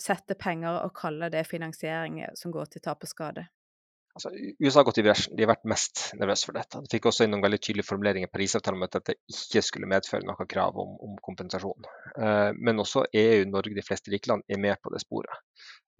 sette 0.00 0.36
penger 0.38 0.82
og 0.82 0.94
kalle 0.96 1.30
det 1.32 1.46
finansiering 1.48 2.22
som 2.38 2.54
går 2.54 2.72
til 2.72 2.84
tap 2.84 3.04
og 3.06 3.10
skade? 3.10 3.46
Altså, 4.14 4.30
USA 4.62 4.78
har 4.78 4.86
gått 4.86 5.00
i 5.02 5.02
bresjen. 5.02 5.34
De 5.34 5.42
har 5.42 5.50
vært 5.50 5.64
mest 5.66 6.02
nervøse 6.14 6.46
for 6.46 6.54
dette. 6.54 6.78
De 6.84 6.90
fikk 6.92 7.08
også 7.10 7.24
inn 7.26 7.32
noen 7.34 7.42
veldig 7.42 7.58
tydelige 7.58 7.88
formuleringer 7.88 8.30
i 8.30 8.30
Parisavtalen 8.30 8.78
om 8.78 8.86
at 8.86 8.94
dette 8.94 9.16
ikke 9.32 9.62
skulle 9.66 9.88
medføre 9.90 10.26
noe 10.28 10.46
krav 10.50 10.78
om, 10.78 10.92
om 11.02 11.16
kompensasjon. 11.24 11.88
Eh, 12.14 12.50
men 12.54 12.82
også 12.82 13.08
EU, 13.10 13.40
Norge, 13.50 13.74
de 13.74 13.86
fleste 13.86 14.14
rike 14.14 14.30
land 14.30 14.46
er 14.46 14.62
med 14.62 14.78
på 14.78 14.94
det 14.94 15.02
sporet. 15.02 15.42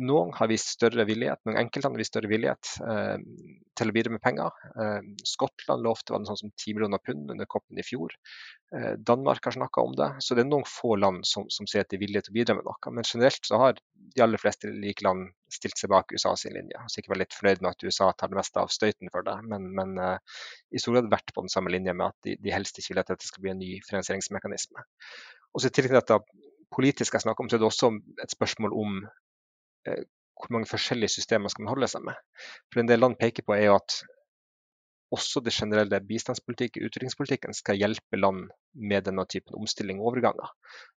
Noen 0.02 0.32
har 0.34 0.48
vist 0.50 0.72
større 0.74 1.04
villighet, 1.06 1.38
noen 1.46 1.60
enkeltland 1.60 1.94
har 1.94 2.00
vist 2.02 2.10
større 2.10 2.26
villighet 2.26 2.70
eh, 2.82 3.18
til 3.78 3.90
å 3.90 3.94
bidra 3.94 4.10
med 4.10 4.22
penger. 4.24 4.56
Eh, 4.74 5.04
Skottland 5.30 5.86
lovte 5.86 6.10
var 6.10 6.22
det 6.22 6.30
sånn 6.32 6.40
som 6.40 6.50
10 6.50 6.74
millioner 6.74 6.98
pund 6.98 7.30
under 7.30 7.46
koppen 7.46 7.78
i 7.78 7.84
fjor. 7.86 8.10
Eh, 8.74 8.96
Danmark 8.98 9.46
har 9.46 9.54
snakka 9.54 9.84
om 9.86 9.94
det. 9.94 10.08
Så 10.18 10.34
det 10.34 10.42
er 10.42 10.48
noen 10.50 10.66
få 10.66 10.96
land 10.98 11.22
som, 11.30 11.46
som 11.46 11.68
sier 11.70 11.86
at 11.86 11.92
de 11.94 12.00
er 12.00 12.02
villige 12.02 12.26
til 12.26 12.34
å 12.34 12.38
bidra 12.40 12.58
med 12.58 12.66
noe. 12.66 12.94
Men 12.96 13.06
generelt 13.06 13.46
så 13.46 13.60
har 13.62 13.78
de 13.94 14.24
aller 14.26 14.42
fleste 14.42 14.72
like 14.72 15.06
land 15.06 15.30
stilt 15.54 15.78
seg 15.78 15.92
bak 15.94 16.10
USA 16.10 16.34
sin 16.42 16.56
linje. 16.58 16.74
har 16.74 16.90
sikkert 16.90 17.14
vært 17.14 17.22
litt 17.22 17.38
fornøyd 17.38 17.62
med 17.62 17.70
at 17.70 17.86
USA 17.86 18.10
tar 18.18 18.32
det 18.32 18.40
meste 18.40 18.64
av 18.66 18.74
støyten 18.74 19.14
for 19.14 19.26
det, 19.26 19.36
men, 19.46 19.68
men 19.78 19.94
uh, 20.02 20.40
i 20.74 20.82
stor 20.82 20.96
grad 20.96 21.12
vært 21.12 21.30
på 21.36 21.44
den 21.44 21.52
samme 21.52 21.70
linje 21.70 21.94
med 21.94 22.10
at 22.10 22.26
de, 22.26 22.34
de 22.42 22.54
helst 22.54 22.82
ikke 22.82 22.96
vil 22.96 23.02
at 23.04 23.14
dette 23.14 23.30
skal 23.30 23.46
bli 23.46 23.54
en 23.54 23.62
ny 23.62 23.76
finansieringsmekanisme. 23.86 24.86
Og 25.54 25.62
så 25.62 25.70
I 25.70 25.76
tillegg 25.76 25.94
til 25.94 26.00
dette 26.00 26.18
politisk 26.74 27.14
jeg 27.14 27.22
snakker 27.22 27.46
om, 27.46 27.50
så 27.50 27.60
er 27.60 27.62
det 27.62 27.70
også 27.70 27.92
et 28.24 28.34
spørsmål 28.34 28.74
om 28.74 28.98
Eh, 29.04 29.23
hvor 29.84 30.52
mange 30.54 30.68
forskjellige 30.70 31.14
systemer 31.16 31.52
skal 31.52 31.64
man 31.64 31.74
holde 31.74 31.88
seg 31.90 32.04
med. 32.06 32.18
For 32.72 32.82
En 32.82 32.90
del 32.90 33.02
land 33.02 33.18
peker 33.20 33.46
på 33.46 33.56
er 33.56 33.68
jo 33.68 33.78
at 33.78 34.00
også 35.14 35.42
det 35.44 35.54
generelle 35.54 36.00
bistandspolitikken, 36.08 36.86
utviklingspolitikken, 36.88 37.54
skal 37.54 37.78
hjelpe 37.78 38.18
land 38.18 38.48
med 38.74 39.04
denne 39.06 39.26
typen 39.30 39.54
omstilling 39.60 40.00
og 40.00 40.12
overganger. 40.12 40.48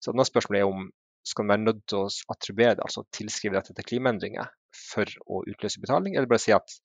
Så 0.01 0.15
et 0.15 0.31
spørsmål 0.31 0.61
er 0.61 0.71
om 0.71 0.87
skal 1.27 1.45
man 1.45 1.57
være 1.57 1.65
nødt 1.67 1.83
til 1.91 2.05
å 2.05 2.33
attribuere 2.33 2.77
det, 2.79 2.87
altså 2.87 3.03
tilskrive 3.17 3.59
dette 3.59 3.75
til 3.75 3.87
klimaendringer 3.89 4.49
for 4.79 5.11
å 5.27 5.43
utløse 5.51 5.83
betaling, 5.83 6.15
eller 6.15 6.31
bare 6.31 6.45
si 6.45 6.55
at 6.55 6.79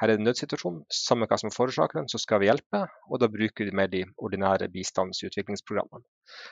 her 0.00 0.08
er 0.08 0.16
det 0.16 0.22
en 0.22 0.26
nødsituasjon, 0.30 0.78
samme 0.96 1.28
hva 1.28 1.36
som 1.38 1.52
forårsaker 1.52 2.00
den, 2.00 2.08
så 2.08 2.18
skal 2.18 2.40
vi 2.40 2.48
hjelpe, 2.48 2.86
og 3.06 3.20
da 3.20 3.28
bruker 3.30 3.68
vi 3.68 3.76
mer 3.76 3.90
de 3.92 4.00
ordinære 4.16 4.70
bistands- 4.72 5.20
og 5.20 5.28
utviklingsprogrammene. 5.28 6.06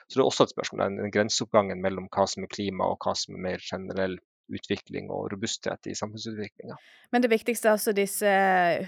Så 0.06 0.18
det 0.18 0.23
er 0.23 0.28
også 0.28 0.47
et 0.47 0.52
spørsmål, 0.52 0.99
den 1.00 1.14
grenseoppgangen 1.14 1.80
mellom 1.82 2.11
hva 2.12 2.26
som 2.28 2.44
er 2.44 2.52
klima 2.52 2.90
og 2.92 3.00
hva 3.02 3.16
som 3.16 3.38
er 3.38 3.44
mer 3.49 3.64
generell 3.64 4.18
utvikling 4.55 5.11
og 5.12 5.28
robusthet 5.33 5.88
i 5.90 5.95
samfunnsutviklinga. 5.99 6.76
Men 7.12 7.25
det 7.25 7.31
viktigste 7.33 7.69
er 7.69 7.76
altså 7.76 7.95
disse 7.97 8.33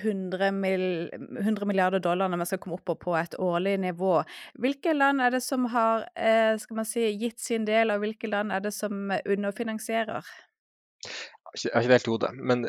100, 0.01 0.51
mil, 0.57 0.85
100 1.13 1.69
milliarder 1.69 2.03
dollarene 2.05 2.39
vi 2.41 2.49
skal 2.51 2.63
komme 2.63 2.79
opp 2.81 2.95
på 3.05 3.17
et 3.19 3.37
årlig 3.41 3.77
nivå. 3.85 4.21
Hvilke 4.61 4.95
land 4.97 5.25
er 5.25 5.35
det 5.37 5.43
som 5.45 5.69
har 5.73 6.07
eh, 6.17 6.57
si, 6.89 7.07
gitt 7.21 7.41
sin 7.41 7.67
del, 7.69 7.93
og 7.95 8.05
hvilke 8.05 8.31
land 8.31 8.53
er 8.53 8.65
det 8.65 8.75
som 8.77 9.11
underfinansierer? 9.11 10.33
Jeg 11.57 11.73
har 11.75 11.85
ikke 11.85 11.97
helt 11.97 12.13
hodet, 12.13 12.35
men 12.37 12.69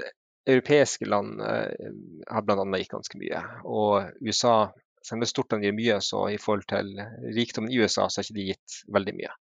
europeiske 0.50 1.06
land 1.06 1.42
eh, 1.46 1.92
har 2.32 2.48
bl.a. 2.48 2.64
gitt 2.80 2.96
ganske 2.96 3.20
mye. 3.22 3.44
Og 3.68 4.24
USA 4.24 4.72
selv 5.02 5.18
om 5.18 5.22
det 5.24 5.28
er 5.28 5.34
stort 5.34 5.54
og 5.56 5.64
gir 5.66 5.76
mye, 5.76 6.00
så 6.06 6.26
i 6.30 6.40
forhold 6.42 6.68
til 6.70 6.92
rikdommen 7.36 7.72
i 7.74 7.80
USA, 7.82 8.08
så 8.08 8.20
har 8.20 8.28
ikke 8.28 8.38
de 8.38 8.50
gitt 8.52 8.82
veldig 8.94 9.16
mye. 9.18 9.32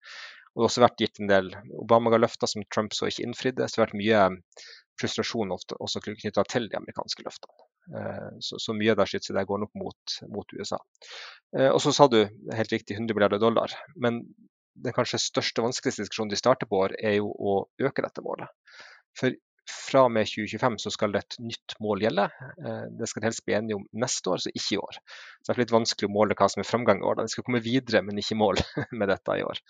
Og 0.50 0.60
det 0.60 0.64
har 0.64 0.68
også 0.70 0.82
vært 0.84 1.02
gitt 1.02 1.20
en 1.22 1.30
del 1.30 1.50
Obama 1.78 2.12
ga 2.12 2.20
løfter 2.20 2.50
som 2.50 2.64
Trump 2.74 2.94
så 2.96 3.08
ikke 3.08 3.26
innfridde. 3.26 3.66
Så 3.68 3.76
det 3.76 3.82
har 3.82 3.88
vært 3.88 4.00
mye 4.00 4.22
frustrasjon 5.00 5.54
ofte 5.54 5.78
også 5.80 6.02
knytta 6.04 6.44
til 6.50 6.68
de 6.70 6.78
amerikanske 6.78 7.24
løftene. 7.24 7.66
Eh, 7.96 8.30
så, 8.44 8.58
så 8.62 8.74
mye 8.76 8.94
av 8.94 9.08
skytset 9.08 9.36
der 9.36 9.48
går 9.48 9.62
nok 9.64 9.72
mot, 9.80 10.16
mot 10.34 10.56
USA. 10.58 10.78
Eh, 11.56 11.70
og 11.70 11.80
så 11.84 11.94
sa 11.96 12.08
du 12.10 12.20
helt 12.54 12.74
riktig 12.74 12.98
100 12.98 13.16
milliarder 13.16 13.42
dollar. 13.42 13.74
Men 13.96 14.22
den 14.80 14.96
kanskje 14.96 15.20
største 15.22 15.64
vanskeligste 15.64 16.04
diskusjonen 16.04 16.32
de 16.32 16.40
starter 16.40 16.68
på 16.70 16.82
er 16.90 17.18
jo 17.18 17.30
å 17.30 17.56
øke 17.82 18.04
dette 18.04 18.24
målet. 18.24 18.50
For 19.18 19.34
fra 19.70 20.04
og 20.06 20.12
med 20.14 20.28
2025 20.28 20.78
så 20.82 20.92
skal 20.94 21.16
et 21.18 21.38
nytt 21.42 21.76
mål 21.82 22.04
gjelde. 22.04 22.26
Eh, 22.58 22.84
det 22.98 23.08
skal 23.10 23.26
helst 23.28 23.44
bli 23.46 23.56
enige 23.58 23.78
om 23.78 23.86
neste 24.04 24.32
år, 24.32 24.42
så 24.44 24.52
ikke 24.52 24.76
i 24.76 24.82
år. 24.82 25.00
Så 25.40 25.48
det 25.48 25.56
er 25.56 25.62
litt 25.64 25.74
vanskelig 25.74 26.10
å 26.10 26.14
måle 26.14 26.36
hva 26.38 26.50
som 26.52 26.62
er 26.62 26.68
framgang 26.68 27.02
i 27.02 27.08
år. 27.08 27.22
Vi 27.24 27.34
skal 27.34 27.46
komme 27.46 27.64
videre, 27.64 28.04
men 28.06 28.20
ikke 28.20 28.36
i 28.36 28.40
mål 28.42 28.62
med 29.02 29.12
dette 29.12 29.38
i 29.40 29.46
år. 29.46 29.62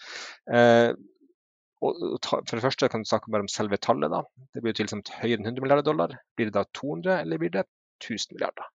Og 1.81 2.19
for 2.29 2.53
det 2.53 2.65
første 2.65 2.89
kan 2.93 3.05
du 3.05 3.09
snakke 3.09 3.33
bare 3.33 3.47
om 3.47 3.53
selve 3.53 3.79
tallet. 3.81 4.13
da. 4.13 4.23
Det 4.55 4.63
blir 4.65 4.77
tilsomt 4.77 5.13
høyere 5.23 5.41
enn 5.41 5.49
100 5.49 5.65
milliarder 5.65 5.87
dollar. 5.87 6.17
Blir 6.37 6.51
det 6.51 6.57
da 6.59 6.67
200, 6.77 7.23
eller 7.23 7.41
blir 7.41 7.55
det 7.55 7.65
1000 8.05 8.37
milliarder? 8.37 8.69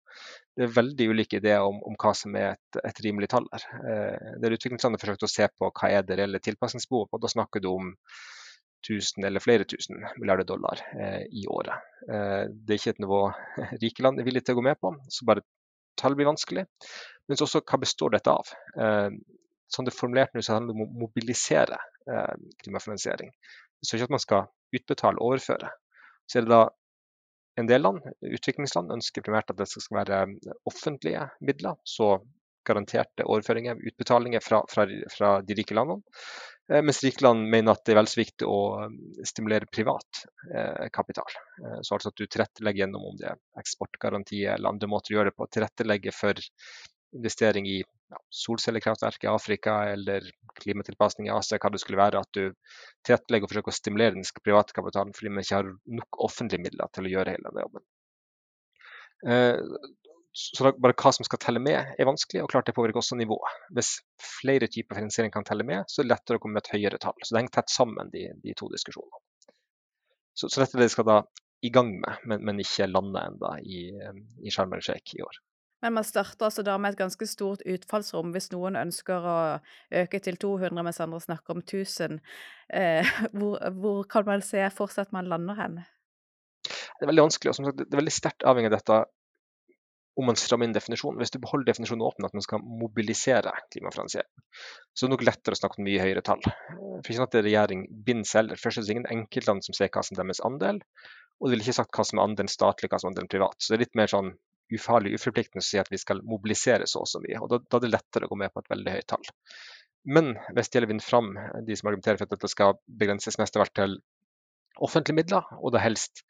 Det 0.56 0.66
er 0.66 0.74
veldig 0.74 1.10
ulike 1.12 1.42
ideer 1.42 1.66
om, 1.68 1.82
om 1.86 1.98
hva 2.02 2.14
som 2.18 2.36
er 2.40 2.56
et, 2.56 2.80
et 2.88 3.02
rimelig 3.06 3.30
tall 3.34 3.46
her. 3.52 3.68
Eh, 3.82 4.32
det 4.40 4.50
er 4.50 4.56
Utviklingslandet 4.58 5.04
har 5.04 5.12
forsøkt 5.12 5.28
å 5.28 5.34
se 5.36 5.50
på 5.52 5.70
hva 5.70 5.92
er 5.92 6.08
det 6.08 6.18
reelle 6.22 6.42
tilpasningsbehovet. 6.42 7.14
og 7.14 7.22
Da 7.26 7.32
snakker 7.36 7.62
du 7.62 7.70
om 7.74 7.94
1000 8.86 9.26
eller 9.26 9.44
flere 9.44 9.66
tusen 9.70 10.04
milliarder 10.20 10.48
dollar 10.48 10.82
eh, 11.00 11.24
i 11.32 11.46
året. 11.48 11.86
Eh, 12.10 12.44
det 12.50 12.76
er 12.76 12.82
ikke 12.82 12.96
et 12.96 13.04
nivå 13.04 13.22
rike 13.84 14.06
land 14.06 14.22
er 14.22 14.28
villige 14.28 14.48
til 14.48 14.58
å 14.58 14.62
gå 14.62 14.68
med 14.70 14.80
på, 14.82 14.94
så 15.10 15.28
bare 15.30 15.46
tall 16.00 16.18
blir 16.18 16.30
vanskelig. 16.30 16.66
Men 17.26 17.42
også 17.42 17.64
hva 17.64 17.82
består 17.82 18.16
dette 18.16 18.32
av? 18.32 18.54
Eh, 18.78 19.10
sånn 19.72 19.88
det 19.88 19.94
er 19.94 20.00
formulert 20.00 20.36
nå, 20.36 20.44
så 20.46 20.58
handler 20.58 20.74
det 20.74 20.80
om 20.80 20.86
å 20.86 21.06
mobilisere 21.06 21.80
eh, 22.12 22.34
klimafinansiering. 22.64 23.34
Så 23.82 23.98
ikke 23.98 24.10
at 24.10 24.16
man 24.16 24.24
skal 24.24 24.50
utbetale 24.76 25.22
og 25.22 25.34
overføre. 25.34 25.72
Så 26.30 26.40
er 26.40 26.46
det 26.46 26.54
da 26.54 26.64
en 27.60 27.70
del 27.70 27.86
land, 27.86 28.04
utviklingsland, 28.20 28.92
ønsker 28.92 29.24
primært 29.24 29.52
at 29.54 29.60
det 29.60 29.70
skal 29.72 30.02
være 30.02 30.24
offentlige 30.68 31.24
midler. 31.46 31.78
Så 31.88 32.18
garanterte 32.66 33.26
overføringer, 33.30 33.80
utbetalinger 33.80 34.44
fra, 34.44 34.62
fra, 34.70 34.88
fra 35.14 35.32
de 35.46 35.58
rike 35.58 35.78
landene. 35.78 36.04
Eh, 36.74 36.82
mens 36.82 37.04
Rikland 37.04 37.50
mener 37.50 37.76
at 37.76 37.84
det 37.86 37.94
er 37.94 38.00
vel 38.00 38.10
så 38.10 38.20
viktig 38.20 38.48
å 38.50 38.60
um, 38.88 38.96
stimulere 39.28 39.70
privat 39.70 40.24
eh, 40.50 40.88
kapital. 40.94 41.36
Eh, 41.62 41.82
så 41.86 41.98
altså 41.98 42.10
at 42.10 42.18
du 42.18 42.26
tilrettelegger 42.26 42.86
gjennom 42.86 43.12
om 43.12 43.20
det 43.20 43.28
er 43.30 43.62
eksportgarantier 43.62 44.56
eller 44.56 44.74
andre 44.74 44.90
måter 44.90 45.14
å 45.14 45.20
gjøre 45.20 45.32
det 45.32 45.38
på. 45.38 45.48
Tilrettelegge 45.54 46.14
for 46.16 46.42
investering 47.16 47.70
i 47.70 47.78
ja, 47.84 48.22
solcellekraftverk 48.34 49.28
i 49.28 49.30
Afrika 49.32 49.76
eller 49.92 50.26
klimatilpasning 50.58 51.30
i 51.30 51.36
Asia, 51.36 51.60
hva 51.62 51.72
det 51.72 51.84
skulle 51.84 52.02
være. 52.02 52.24
At 52.26 52.34
du 52.34 52.50
tilrettelegger 53.06 53.46
og 53.46 53.54
forsøker 53.54 53.76
å 53.76 53.80
stimulere 53.82 54.18
den 54.18 54.26
private 54.42 54.76
kapitalen 54.76 55.14
fordi 55.16 55.36
man 55.36 55.46
ikke 55.46 55.62
har 55.62 55.70
nok 56.02 56.24
offentlige 56.30 56.66
midler 56.66 56.90
til 56.98 57.06
å 57.06 57.14
gjøre 57.14 57.38
hele 57.38 57.54
den 57.54 57.68
jobben. 57.68 57.86
Så 60.36 60.68
bare 60.68 60.96
hva 61.00 61.12
som 61.16 61.24
skal 61.24 61.40
telle 61.40 61.62
med, 61.64 61.94
er 61.96 62.08
vanskelig, 62.10 62.42
og 62.44 62.50
klart 62.52 62.68
det 62.68 62.76
påvirker 62.76 63.00
også 63.00 63.16
nivået. 63.16 63.62
Hvis 63.76 63.94
flere 64.20 64.68
typer 64.68 65.00
finansiering 65.00 65.32
kan 65.32 65.48
telle 65.48 65.64
med, 65.64 65.88
så 65.88 66.02
er 66.02 66.10
det 66.10 66.12
lettere 66.12 66.40
å 66.40 66.44
komme 66.44 66.58
med 66.58 66.66
et 66.66 66.74
høyere 66.74 67.00
tall. 67.00 67.16
Så 67.24 67.32
det 67.32 67.40
henger 67.40 67.56
tett 67.62 67.72
sammen, 67.72 68.12
de, 68.12 68.28
de 68.44 68.56
to 68.60 68.68
diskusjonene. 68.74 69.24
Så, 70.36 70.50
så, 70.50 70.60
dette 70.60 70.76
er 70.76 70.84
det 70.84 70.90
vi 70.90 70.96
skal 70.98 71.08
da 71.08 71.18
i 71.64 71.72
gang 71.72 71.94
med, 72.02 72.28
men, 72.28 72.44
men 72.44 72.60
ikke 72.60 72.90
lande 72.92 73.24
enda 73.32 73.56
i, 73.64 73.88
i 74.44 74.52
Sharm 74.52 74.76
el 74.76 74.84
Sheikh 74.84 75.16
i 75.16 75.24
år. 75.24 75.40
Men 75.86 75.96
man 75.96 76.08
starter 76.08 76.50
altså 76.50 76.64
da 76.66 76.76
med 76.82 76.96
et 76.96 77.00
ganske 77.00 77.28
stort 77.30 77.64
utfallsrom 77.70 78.36
hvis 78.36 78.50
noen 78.52 78.76
ønsker 78.80 79.26
å 79.30 79.40
øke 80.04 80.20
til 80.24 80.40
200, 80.42 80.84
mens 80.84 81.00
andre 81.04 81.20
snakker 81.24 81.56
om 81.56 81.64
1000. 81.64 82.20
Eh, 82.76 83.16
hvor, 83.38 83.60
hvor, 83.80 84.04
kan 84.12 84.28
man 84.28 84.44
se 84.44 84.68
fortsatt 84.76 85.16
man 85.16 85.32
lander 85.32 85.60
hen? 85.60 85.84
Det 86.66 87.06
er 87.06 87.12
veldig 87.12 87.28
vanskelig. 87.28 87.52
og 87.54 87.60
som 87.60 87.70
sagt, 87.70 87.84
Det 87.84 87.94
er 87.94 88.02
veldig 88.02 88.16
sterkt 88.20 88.48
avhengig 88.50 88.74
av 88.74 88.80
dette 88.80 89.00
om 90.16 90.30
man 90.30 90.38
strammer 90.40 90.68
inn 90.68 90.76
definisjonen. 90.76 91.20
Hvis 91.20 91.34
du 91.34 91.42
beholder 91.44 91.72
definisjonen 91.72 92.06
åpen, 92.08 92.28
at 92.28 92.36
man 92.36 92.44
skal 92.46 92.64
mobilisere 92.64 93.52
klimafinansiering, 93.74 94.32
så 94.96 95.06
er 95.06 95.10
det 95.10 95.14
nok 95.16 95.26
lettere 95.28 95.58
å 95.58 95.60
snakke 95.60 95.82
om 95.82 95.88
mye 95.90 96.02
høyere 96.04 96.24
tall. 96.26 96.42
For 96.46 97.12
ikke 97.12 97.18
sånn 97.20 97.28
at 97.28 97.38
regjering 97.42 97.86
binder 98.08 98.30
seg 98.30 98.42
heller. 98.44 98.62
Først 98.62 98.80
er 98.80 98.88
det 98.88 98.96
ingen 98.96 99.12
enkeltland 99.12 99.68
som 99.68 99.76
ser 99.76 99.92
hva 99.92 100.06
som 100.06 100.16
er 100.16 100.24
deres 100.24 100.44
andel. 100.48 100.82
Og 101.40 101.48
det 101.48 101.56
ville 101.56 101.68
ikke 101.68 101.80
sagt 101.82 101.98
hva 101.98 102.08
som 102.08 102.22
er 102.22 102.30
andelen 102.30 102.52
statlig, 102.52 102.92
hva 102.92 103.02
som 103.02 103.10
er 103.10 103.16
andelen 103.16 103.32
privat. 103.36 103.60
Så 103.60 103.74
det 103.74 103.78
er 103.78 103.84
litt 103.84 104.00
mer 104.00 104.12
sånn 104.12 104.32
ufarlig 104.74 105.14
uforpliktende 105.20 105.62
å 105.62 105.68
si 105.68 105.78
at 105.78 105.92
vi 105.92 106.00
skal 106.02 106.24
mobilisere 106.26 106.88
så 106.90 107.04
og 107.04 107.10
så 107.12 107.22
mye. 107.22 107.38
og 107.42 107.52
da, 107.52 107.60
da, 107.62 107.78
er 107.78 107.86
det 107.86 107.92
lettere 107.94 108.28
å 108.30 108.32
gå 108.32 108.40
med 108.40 108.54
på 108.54 108.64
et 108.64 108.72
veldig 108.72 108.96
høyt 108.96 109.10
tall. 109.12 109.28
Men 110.16 110.36
hvis 110.54 110.70
det 110.70 110.78
gjelder 110.78 110.92
vinner 110.94 111.06
fram 111.06 111.32
de 111.68 111.78
som 111.78 111.90
argumenterer 111.90 112.22
for 112.22 112.30
at 112.30 112.36
dette 112.38 112.50
skal 112.52 112.78
begrenses 113.02 113.40
mest 113.42 113.58
av 113.58 113.66
alt 113.66 113.76
til 113.78 114.00
offentlige 114.84 115.18
midler, 115.18 115.50
og 115.62 115.74
da 115.76 115.82
helst 115.84 116.24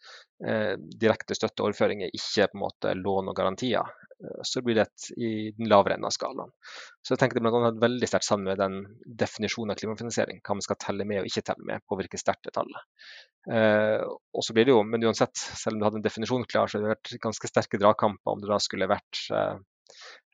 eh, 0.45 0.73
direkte 1.01 1.37
støtteoverføringer, 1.37 2.13
ikke 2.13 2.49
på 2.51 2.57
en 2.57 2.63
måte 2.65 2.93
lån 2.99 3.31
og 3.31 3.37
garantier, 3.37 3.91
eh, 4.15 4.41
så 4.47 4.63
blir 4.65 4.77
det 4.79 4.85
et, 4.87 5.07
i 5.17 5.31
den 5.57 5.69
lavere 5.71 5.97
enden 5.97 6.09
av 6.09 6.15
skalaen. 6.15 6.53
Så 7.01 7.13
jeg 7.13 7.21
tenker 7.21 7.39
det 7.39 7.51
annet 7.51 7.81
veldig 7.83 8.09
sterkt 8.09 8.27
sammen 8.27 8.49
med 8.51 8.61
den 8.61 8.79
definisjonen 9.23 9.73
av 9.73 9.79
klimafinansiering, 9.81 10.41
hva 10.45 10.57
man 10.59 10.65
skal 10.65 10.79
telle 10.81 11.07
med 11.07 11.23
og 11.23 11.29
ikke 11.31 11.45
telle 11.51 11.69
med, 11.71 11.85
påvirker 11.89 12.21
sterkt 12.21 12.49
det 12.49 12.55
tallet. 12.57 12.89
Eh, 13.51 14.01
og 14.05 14.45
så 14.45 14.57
blir 14.57 14.67
det 14.67 14.75
jo, 14.75 14.83
Men 14.83 15.05
uansett, 15.05 15.35
selv 15.35 15.75
om 15.75 15.81
du 15.81 15.89
hadde 15.89 16.01
en 16.01 16.09
definisjon 16.09 16.45
klar, 16.49 16.67
så 16.67 16.79
har 16.79 16.85
det 16.85 16.95
vært 16.95 17.15
ganske 17.23 17.51
sterke 17.51 17.81
dragkamper 17.81 18.35
om 18.35 18.43
det 18.43 18.51
da 18.51 18.61
skulle 18.61 18.91
vært 18.91 19.25
eh, 19.33 19.57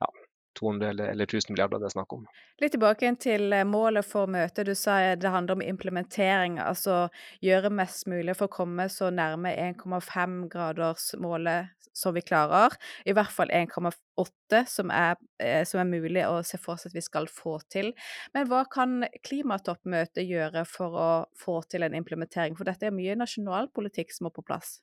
ja, 0.02 0.12
200 0.60 0.90
eller, 0.90 1.06
eller 1.14 1.24
1000 1.24 1.54
milliarder 1.54 1.80
det 1.80 1.86
er 1.90 1.96
snakk 1.96 2.14
om. 2.16 2.24
Litt 2.62 2.74
tilbake 2.76 3.16
til 3.22 3.54
eh, 3.56 3.68
målet 3.68 4.06
for 4.08 4.26
møtet. 4.32 4.68
Du 4.68 4.76
sa 4.78 5.16
det 5.16 5.34
handler 5.34 5.54
om 5.58 5.66
implementering. 5.66 6.54
Altså 6.62 7.10
gjøre 7.44 7.70
mest 7.74 8.08
mulig 8.12 8.34
for 8.38 8.46
å 8.50 8.56
komme 8.56 8.90
så 8.92 9.06
nærme 9.14 9.50
1,5-gradersmålet 9.56 11.62
som 11.94 12.16
vi 12.16 12.22
klarer. 12.22 12.76
I 13.06 13.14
hvert 13.16 13.34
fall 13.34 13.52
1,8 13.54 14.62
som, 14.68 14.92
eh, 14.92 15.64
som, 15.68 15.82
er 15.82 15.90
mulig 15.90 16.24
å 16.28 16.40
se 16.48 16.60
for 16.62 16.80
seg 16.80 16.92
at 16.92 17.00
vi 17.00 17.06
skal 17.06 17.28
få 17.32 17.58
til. 17.72 17.92
Men 18.36 18.48
hva 18.52 18.64
kan 18.72 19.02
klimatoppmøtet 19.28 20.28
gjøre 20.28 20.66
for 20.70 20.96
å 20.96 21.10
få 21.40 21.62
til 21.72 21.88
en 21.88 21.98
implementering? 21.98 22.58
For 22.60 22.70
dette 22.70 22.88
er 22.88 22.96
mye 22.96 23.18
nasjonalpolitikk 23.20 24.16
som 24.16 24.28
må 24.28 24.36
på 24.36 24.46
plass. 24.46 24.80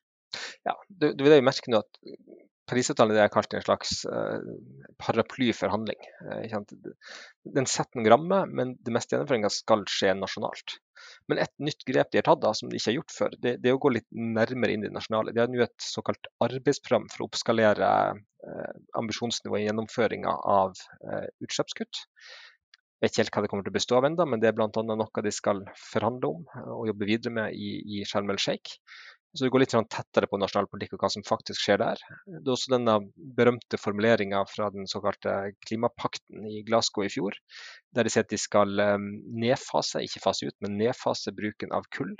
Ja, 0.67 0.75
du, 0.89 1.13
du 1.17 1.25
vil 1.25 1.39
jo 1.39 1.47
merke 1.47 1.73
nå 1.73 1.81
at 1.81 2.01
Parisavtalen 2.69 3.17
er 3.17 3.31
kalt 3.33 3.55
en 3.57 3.65
slags 3.65 4.03
uh, 4.09 4.43
paraplyforhandling. 5.01 6.01
Uh, 6.25 6.59
den 7.57 7.69
setter 7.71 7.99
noen 7.99 8.11
rammer, 8.13 8.51
men 8.51 8.75
det 8.85 8.93
meste 8.95 9.15
gjennomføringa 9.15 9.51
skal 9.53 9.87
skje 9.89 10.13
nasjonalt. 10.19 10.77
Men 11.31 11.41
et 11.45 11.55
nytt 11.63 11.87
grep 11.89 12.11
de 12.13 12.21
har 12.21 12.27
tatt 12.29 12.43
da, 12.43 12.53
som 12.57 12.69
de 12.69 12.77
ikke 12.77 12.91
har 12.91 12.99
gjort 12.99 13.15
før, 13.15 13.39
det, 13.41 13.55
det 13.63 13.71
er 13.71 13.79
å 13.79 13.83
gå 13.83 13.95
litt 13.95 14.09
nærmere 14.13 14.75
inn 14.75 14.85
i 14.85 14.91
det 14.91 14.97
nasjonale. 14.97 15.33
De 15.33 15.43
har 15.43 15.53
nå 15.53 15.63
et 15.65 15.85
såkalt 15.85 16.29
arbeidsprogram 16.45 17.09
for 17.13 17.25
å 17.25 17.29
oppskalere 17.31 17.89
eh, 18.11 18.75
ambisjonsnivået 19.01 19.63
i 19.63 19.69
gjennomføringa 19.69 20.35
av 20.59 20.77
utslippskutt. 21.45 22.03
Jeg 22.99 23.07
vet 23.07 23.13
ikke 23.13 23.23
helt 23.23 23.37
hva 23.37 23.43
det 23.45 23.49
kommer 23.53 23.67
til 23.67 23.71
å 23.71 23.79
bestå 23.79 23.97
av 24.01 24.07
enda, 24.09 24.25
men 24.27 24.41
det 24.43 24.49
er 24.51 24.57
bl.a. 24.59 24.69
noe 24.83 25.23
de 25.23 25.31
skal 25.31 25.61
forhandle 25.79 26.33
om 26.35 26.49
og 26.75 26.89
jobbe 26.91 27.07
videre 27.07 27.31
med 27.37 27.55
i, 27.55 27.69
i 27.95 28.01
Sharm 28.03 28.33
el 28.35 28.41
Sheikh. 28.43 28.75
Så 29.37 29.45
vi 29.45 29.51
går 29.53 29.63
litt 29.63 29.75
tettere 29.93 30.29
på 30.31 30.39
nasjonal 30.41 30.69
politikk 30.73 30.97
og 30.97 31.03
hva 31.05 31.11
som 31.13 31.25
faktisk 31.27 31.61
skjer 31.61 31.81
der. 31.83 32.01
Det 32.27 32.41
er 32.41 32.55
også 32.55 32.73
denne 32.73 32.95
berømte 33.37 33.81
formuleringa 33.81 34.41
fra 34.49 34.71
den 34.75 34.89
såkalte 34.89 35.35
klimapakten 35.67 36.47
i 36.49 36.63
Glasgow 36.67 37.05
i 37.05 37.13
fjor, 37.13 37.37
der 37.95 38.09
de 38.09 38.13
sier 38.15 38.25
at 38.25 38.33
de 38.33 38.41
skal 38.41 38.81
eh, 38.83 38.97
nedfase, 39.45 40.01
ikke 40.07 40.25
fase 40.25 40.49
ut, 40.49 40.57
men 40.65 40.79
nedfase 40.81 41.35
bruken 41.37 41.77
av 41.77 41.87
kull. 41.95 42.17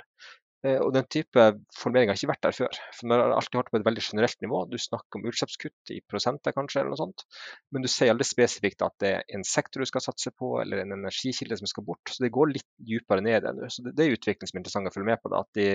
Eh, 0.67 0.75
og 0.83 0.91
Den 0.93 1.07
type 1.07 1.43
formulering 1.79 2.11
har 2.11 2.19
ikke 2.19 2.31
vært 2.33 2.45
der 2.45 2.55
før. 2.55 2.79
For 2.97 3.07
Man 3.07 3.21
har 3.21 3.33
alltid 3.35 3.59
hørt 3.61 3.71
på 3.71 3.79
et 3.79 3.85
veldig 3.87 4.03
generelt 4.03 4.41
nivå. 4.43 4.61
Du 4.71 4.75
snakker 4.81 5.19
om 5.19 5.27
utslippskutt 5.31 5.93
i 5.95 6.01
prosenter, 6.11 6.55
kanskje, 6.55 6.81
eller 6.81 6.93
noe 6.93 6.99
sånt. 6.99 7.23
men 7.71 7.85
du 7.85 7.89
sier 7.91 8.11
aldri 8.11 8.27
spesifikt 8.27 8.83
at 8.83 8.95
det 8.99 9.13
er 9.15 9.37
en 9.37 9.45
sektor 9.47 9.81
du 9.81 9.89
skal 9.89 10.03
satse 10.03 10.33
på, 10.35 10.57
eller 10.61 10.83
en 10.83 10.97
energikilde 10.97 11.57
som 11.61 11.69
skal 11.71 11.87
bort. 11.87 12.11
Så 12.11 12.23
Det 12.23 12.33
går 12.35 12.53
litt 12.57 12.69
dypere 12.77 13.23
ned 13.23 13.39
i 13.39 13.45
det 13.47 13.55
nå. 13.55 13.69
Så 13.71 13.85
Det, 13.85 13.95
det 13.95 14.05
er 14.05 14.17
utvikling 14.17 14.51
som 14.51 14.59
er 14.59 14.61
interessant 14.65 14.91
å 14.91 14.95
følge 14.95 15.11
med 15.13 15.23
på. 15.23 15.31
Da, 15.31 15.45
at 15.47 15.53
de 15.55 15.69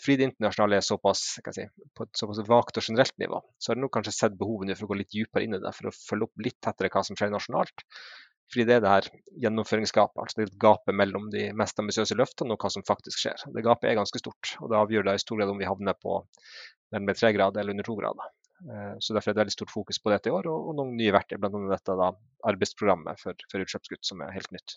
fordi 0.00 0.16
det 0.18 0.26
internasjonale 0.30 0.78
er 0.80 0.84
såpass, 0.84 1.22
si, 1.54 1.64
på 1.94 2.06
et 2.06 2.18
såpass 2.18 2.42
vagt 2.48 2.78
og 2.80 2.86
generelt 2.86 3.14
nivå, 3.22 3.38
så 3.58 3.70
har 3.70 3.78
jeg 3.78 3.84
nå 3.84 3.90
kanskje 3.94 4.14
sett 4.16 4.38
behovet 4.38 4.74
for 4.74 4.88
å 4.88 4.92
gå 4.92 5.00
litt 5.00 5.12
dypere 5.14 5.46
inn 5.46 5.56
i 5.56 5.62
det, 5.62 5.72
for 5.76 5.90
å 5.90 5.94
følge 5.94 6.28
opp 6.28 6.46
litt 6.46 6.58
tettere 6.64 6.90
hva 6.92 7.04
som 7.06 7.18
skjer 7.18 7.32
nasjonalt. 7.34 7.84
Fordi 8.52 8.66
det 8.68 8.74
er 8.76 8.82
det 8.84 8.90
her 8.92 9.06
gjennomføringsgapet, 9.46 10.20
altså 10.20 10.40
det 10.42 10.58
gapet 10.60 10.96
mellom 10.98 11.30
de 11.32 11.46
mest 11.56 11.78
ambisiøse 11.80 12.16
løftene 12.18 12.54
og 12.54 12.64
hva 12.64 12.70
som 12.74 12.84
faktisk 12.86 13.22
skjer. 13.22 13.46
Det 13.54 13.64
gapet 13.64 13.90
er 13.90 13.98
ganske 13.98 14.20
stort, 14.20 14.56
og 14.60 14.70
det 14.70 14.80
avgjør 14.80 15.06
da 15.08 15.14
i 15.16 15.22
stor 15.22 15.40
grad 15.40 15.52
om 15.54 15.62
vi 15.62 15.68
havner 15.68 15.96
på 15.96 16.18
nærmere 16.94 17.18
tre 17.18 17.32
grader 17.34 17.62
eller 17.62 17.74
under 17.74 17.88
to 17.88 17.96
grader. 17.98 18.34
Eh, 18.64 18.96
så 19.00 19.16
Derfor 19.16 19.32
er 19.32 19.36
det 19.36 19.42
veldig 19.44 19.56
stort 19.56 19.72
fokus 19.72 20.00
på 20.02 20.12
dette 20.12 20.30
i 20.30 20.34
år, 20.34 20.50
og 20.50 20.74
noen 20.76 20.94
nye 20.98 21.14
verktøy, 21.16 21.38
bl.a. 21.40 21.62
dette 21.72 21.96
da, 22.02 22.10
arbeidsprogrammet 22.52 23.22
for, 23.22 23.46
for 23.50 23.64
utslippskutt, 23.64 24.04
som 24.06 24.22
er 24.26 24.34
helt 24.36 24.52
nytt. 24.54 24.76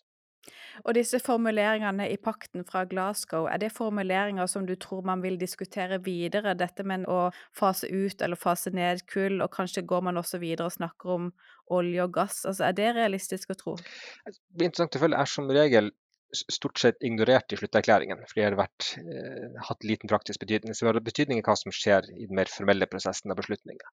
Og 0.86 0.95
disse 0.97 1.19
formuleringene 1.23 2.07
i 2.12 2.17
pakten 2.21 2.65
fra 2.67 2.83
Glasgow, 2.89 3.47
er 3.51 3.62
det 3.62 3.73
formuleringer 3.75 4.47
som 4.49 4.65
du 4.67 4.75
tror 4.75 5.05
man 5.07 5.23
vil 5.25 5.39
diskutere 5.39 5.99
videre, 6.03 6.55
dette 6.57 6.86
med 6.88 7.07
å 7.10 7.27
fase 7.57 7.89
ut 7.89 8.21
eller 8.21 8.39
fase 8.39 8.73
ned 8.75 9.05
kull, 9.12 9.41
og 9.41 9.53
kanskje 9.53 9.86
går 9.88 10.07
man 10.10 10.21
også 10.21 10.41
videre 10.43 10.69
og 10.69 10.77
snakker 10.77 11.15
om 11.17 11.31
olje 11.73 12.03
og 12.03 12.13
gass? 12.19 12.43
Altså, 12.45 12.67
er 12.69 12.77
det 12.77 12.91
realistisk 12.97 13.53
å 13.53 13.60
tro? 13.60 13.77
Det 14.25 14.38
blir 14.55 14.69
interessant 14.69 14.99
å 14.99 15.03
følge. 15.05 15.23
Er 15.23 15.33
som 15.38 15.49
regel 15.51 15.91
stort 16.36 16.79
sett 16.79 17.03
ignorert 17.03 17.53
i 17.53 17.57
slutterklæringen, 17.57 18.19
fordi 18.27 18.41
det 18.41 18.47
har 18.47 18.57
vært, 18.60 18.88
eh, 18.99 19.62
hatt 19.67 19.83
liten 19.83 20.10
praktisk 20.10 20.39
betydning. 20.39 20.73
Så 20.73 20.86
det 20.86 20.93
har 20.93 20.99
betydning 20.99 21.39
i 21.39 21.41
hva 21.41 21.55
som 21.57 21.71
skjer 21.71 22.10
i 22.12 22.27
den 22.27 22.36
mer 22.36 22.45
formelle 22.51 22.86
prosessen 22.86 23.31
av 23.31 23.38
beslutninger. 23.38 23.88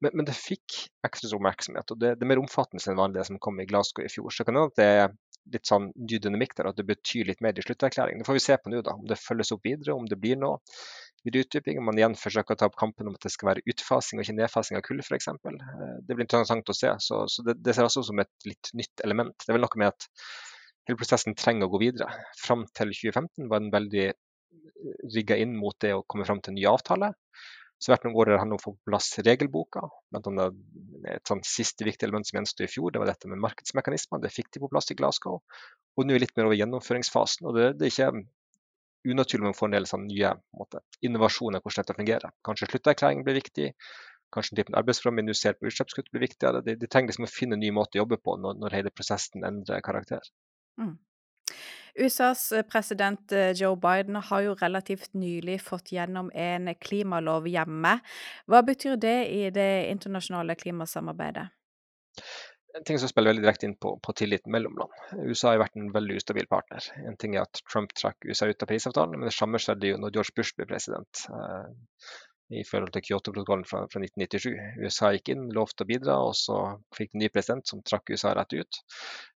Men, 0.00 0.12
men, 0.14 0.24
det 0.28 0.36
fikk 0.36 0.88
ekstra 1.06 1.32
oppmerksomhet, 1.36 1.90
og 1.90 1.98
det, 1.98 2.18
det, 2.18 2.26
er 2.26 2.32
mer 2.34 2.42
omfattende 2.42 2.84
enn 2.84 3.00
vanlig 3.00 3.20
det 3.20 3.26
som 3.30 3.38
kom 3.38 3.60
i 3.60 3.66
Glasgow 3.68 4.04
i 4.04 4.12
fjor. 4.12 4.30
Så 4.30 4.44
kan 4.44 4.54
det 4.54 4.66
at 4.68 4.76
det 4.76 4.88
er 4.98 5.16
litt 5.52 5.68
sånn 5.68 5.90
ny 5.96 6.18
dynamikk 6.22 6.54
der, 6.58 6.70
at 6.70 6.78
det 6.78 6.86
betyr 6.88 7.28
litt 7.28 7.42
mer 7.44 7.58
i 7.58 7.64
slutterklæringen. 7.64 8.22
Det 8.22 8.28
får 8.28 8.38
vi 8.38 8.44
se 8.44 8.56
på 8.60 8.72
nå, 8.72 8.82
da, 8.86 8.94
om 8.98 9.06
det 9.08 9.20
følges 9.20 9.52
opp 9.54 9.66
videre, 9.66 9.96
om 9.96 10.08
det 10.08 10.18
blir 10.20 10.38
noe 10.40 10.58
videre 11.26 11.46
utdyping. 11.46 11.80
Om 11.80 11.88
man 11.90 12.00
igjen 12.00 12.16
forsøker 12.18 12.56
å 12.56 12.60
ta 12.60 12.68
opp 12.70 12.78
kampen 12.80 13.10
om 13.10 13.16
at 13.18 13.24
det 13.26 13.32
skal 13.34 13.52
være 13.52 13.64
utfasing 13.72 14.20
og 14.20 14.26
ikke 14.26 14.36
nedfasing 14.38 14.78
av 14.78 14.84
kull, 14.86 15.02
f.eks. 15.04 15.30
Eh, 15.32 15.96
det 16.06 16.14
blir 16.14 16.26
interessant 16.26 16.70
å 16.72 16.76
se. 16.76 16.94
Så, 17.04 17.24
så 17.32 17.46
det, 17.46 17.58
det, 17.64 17.74
ser 17.76 17.88
også 17.88 18.04
ut 18.04 18.10
som 18.10 18.22
et 18.24 18.48
litt 18.48 18.72
nytt 18.78 19.04
element. 19.06 19.36
Det 19.42 19.52
er 19.52 19.58
vel 19.58 19.66
noe 19.66 19.82
med 19.82 19.92
at 19.92 20.08
hele 20.88 21.00
prosessen 21.00 21.36
trenger 21.38 21.68
å 21.68 21.74
gå 21.74 21.82
videre. 21.84 22.10
Fram 22.40 22.66
til 22.72 22.94
2015 22.94 23.52
var 23.52 23.64
den 23.64 23.74
veldig 23.74 24.08
rigga 25.14 25.38
inn 25.40 25.56
mot 25.58 25.76
det 25.82 25.94
å 25.96 26.04
komme 26.06 26.26
fram 26.28 26.40
til 26.42 26.54
en 26.54 26.60
ny 26.60 26.66
avtale. 26.70 27.12
Så 27.78 27.92
hvert 27.92 28.06
år 28.08 28.16
har 28.16 28.32
det 28.32 28.38
handlet 28.42 28.58
om 28.58 28.60
å 28.60 28.64
få 28.64 28.72
på 28.74 28.90
plass 28.90 29.12
regelboka. 29.22 29.84
Blant 30.10 30.26
annet 30.30 30.56
et 31.12 31.30
sånn 31.30 31.44
siste 31.46 31.86
viktig 31.86 32.08
element 32.08 32.26
som 32.26 32.40
gjensto 32.40 32.66
i 32.66 32.70
fjor, 32.70 32.90
det 32.90 33.02
var 33.02 33.10
dette 33.10 33.30
med 33.30 33.38
markedsmekanismer. 33.44 34.22
Det 34.24 34.32
fikk 34.34 34.50
de 34.54 34.64
på 34.64 34.70
plass 34.72 34.90
i 34.90 34.96
Glasgow. 34.98 35.38
Og 35.94 36.06
nå 36.06 36.14
er 36.14 36.18
vi 36.18 36.24
litt 36.24 36.34
mer 36.38 36.50
over 36.50 36.58
gjennomføringsfasen. 36.58 37.46
og 37.46 37.54
Det, 37.54 37.70
det 37.78 37.86
er 37.86 37.94
ikke 37.94 38.26
unaturlig 39.08 39.44
om 39.44 39.50
man 39.52 39.58
får 39.58 39.70
en 39.70 39.76
del 39.76 39.88
sånn 39.88 40.06
nye 40.10 40.34
måte, 40.58 40.82
innovasjoner 41.06 41.62
hvordan 41.62 41.86
dette 41.86 41.98
fungerer. 42.00 42.34
Kanskje 42.46 42.70
slutterklæring 42.72 43.22
blir 43.26 43.38
viktig. 43.38 43.70
Kanskje 44.34 44.58
typen 44.58 44.76
arbeidsprogram 44.76 45.22
vi 45.22 45.28
nå 45.28 45.36
ser 45.38 45.54
på 45.56 45.70
utslippskutt 45.70 46.10
blir 46.12 46.26
viktigere. 46.26 46.60
De, 46.66 46.74
de 46.76 46.90
trenger 46.90 47.12
liksom 47.12 47.28
å 47.28 47.32
finne 47.32 47.56
en 47.56 47.62
ny 47.62 47.70
måte 47.72 47.96
å 47.96 48.02
jobbe 48.02 48.18
på 48.20 48.34
når, 48.42 48.58
når 48.60 48.76
hele 48.76 48.92
prosessen 48.92 49.46
endrer 49.46 49.84
karakter. 49.86 50.26
Mm. 50.82 50.98
USAs 51.98 52.52
eh, 52.52 52.64
president 52.66 53.32
eh, 53.32 53.50
Joe 53.58 53.76
Biden 53.76 54.16
har 54.16 54.44
jo 54.46 54.56
relativt 54.58 55.14
nylig 55.18 55.60
fått 55.62 55.92
gjennom 55.92 56.30
en 56.34 56.70
klimalov 56.74 57.48
hjemme. 57.50 57.98
Hva 58.46 58.62
betyr 58.66 58.98
det 59.00 59.18
i 59.34 59.48
det 59.54 59.70
internasjonale 59.92 60.56
klimasamarbeidet? 60.58 61.48
En 62.76 62.84
ting 62.84 62.98
som 63.00 63.08
spiller 63.10 63.32
veldig 63.32 63.42
direkte 63.42 63.66
inn 63.66 63.76
på, 63.80 63.94
på 64.04 64.12
tilliten 64.12 64.52
mellom 64.52 64.76
land. 64.78 64.92
USA 65.24 65.50
har 65.50 65.62
vært 65.62 65.78
en 65.80 65.88
veldig 65.94 66.18
ustabil 66.20 66.46
partner. 66.50 66.84
En 67.08 67.16
ting 67.18 67.34
er 67.34 67.46
at 67.46 67.62
Trump 67.66 67.94
trakk 67.96 68.28
USA 68.28 68.46
ut 68.46 68.62
av 68.62 68.70
Parisavtalen, 68.70 69.16
men 69.16 69.30
det 69.30 69.34
samme 69.34 69.60
skjedde 69.62 69.90
jo 69.94 70.00
når 70.02 70.14
George 70.14 70.36
Bush 70.36 70.54
ble 70.54 70.68
president. 70.68 71.24
Eh, 71.32 71.70
i 72.54 72.64
forhold 72.64 72.94
til 72.94 73.04
Kyoto-protokollen 73.04 73.66
fra, 73.68 73.82
fra, 73.92 74.00
1997. 74.00 74.56
USA 74.84 75.12
gikk 75.14 75.32
inn, 75.34 75.48
lovte 75.54 75.84
å 75.84 75.90
bidra, 75.90 76.16
og 76.28 76.34
så 76.38 76.58
fikk 76.96 77.12
en 77.14 77.24
ny 77.24 77.28
president 77.32 77.68
som 77.68 77.82
trakk 77.84 78.14
USA 78.14 78.32
rett 78.38 78.56
ut. 78.56 78.80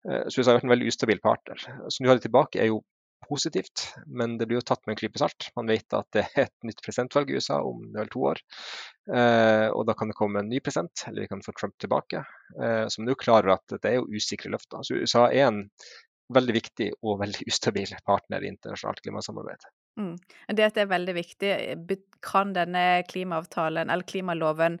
Eh, 0.08 0.24
så 0.28 0.40
USA 0.40 0.52
har 0.52 0.60
vært 0.60 0.68
en 0.68 0.74
veldig 0.76 0.92
ustabil 0.92 1.22
partner. 1.24 1.66
Så 1.88 2.02
nå 2.02 2.10
har 2.10 2.20
de 2.20 2.28
tilbake 2.28 2.62
er 2.62 2.70
jo 2.70 2.82
positivt, 3.28 3.94
men 4.06 4.38
det 4.38 4.46
blir 4.48 4.58
jo 4.58 4.66
tatt 4.66 4.82
med 4.86 4.94
en 4.94 5.00
klype 5.00 5.20
salt. 5.20 5.50
Man 5.58 5.68
vet 5.70 5.96
at 5.96 6.08
det 6.16 6.24
er 6.24 6.46
et 6.46 6.66
nytt 6.66 6.80
presidentvalg 6.84 7.30
i 7.30 7.38
USA 7.38 7.60
om 7.66 7.82
er 7.90 8.02
vel 8.02 8.12
to 8.12 8.22
år. 8.32 8.40
Eh, 9.12 9.66
og 9.70 9.84
da 9.88 9.96
kan 9.98 10.10
det 10.10 10.18
komme 10.18 10.42
en 10.42 10.50
ny 10.50 10.62
president, 10.64 11.04
eller 11.08 11.26
vi 11.26 11.32
kan 11.32 11.44
få 11.44 11.54
Trump 11.58 11.76
tilbake. 11.82 12.24
Eh, 12.56 12.86
som 12.92 13.06
nå 13.06 13.16
klarer 13.20 13.54
at 13.56 13.76
det 13.76 13.90
er 13.90 13.98
jo 14.00 14.08
usikre 14.10 14.52
løfter. 14.54 14.86
Så 14.86 14.98
USA 15.02 15.28
er 15.28 15.48
en 15.48 15.64
veldig 16.34 16.56
viktig 16.56 16.90
og 17.02 17.20
veldig 17.22 17.46
ustabil 17.50 17.94
partner 18.06 18.44
i 18.44 18.52
internasjonalt 18.54 19.02
klimasamarbeid. 19.04 19.68
Mm. 19.98 20.14
Det 20.56 20.68
er 20.68 20.86
veldig 20.90 21.14
viktig, 21.16 21.50
kan 22.22 22.54
denne 22.54 23.02
klimaavtalen, 23.08 23.90
eller 23.90 24.06
klimaloven, 24.06 24.78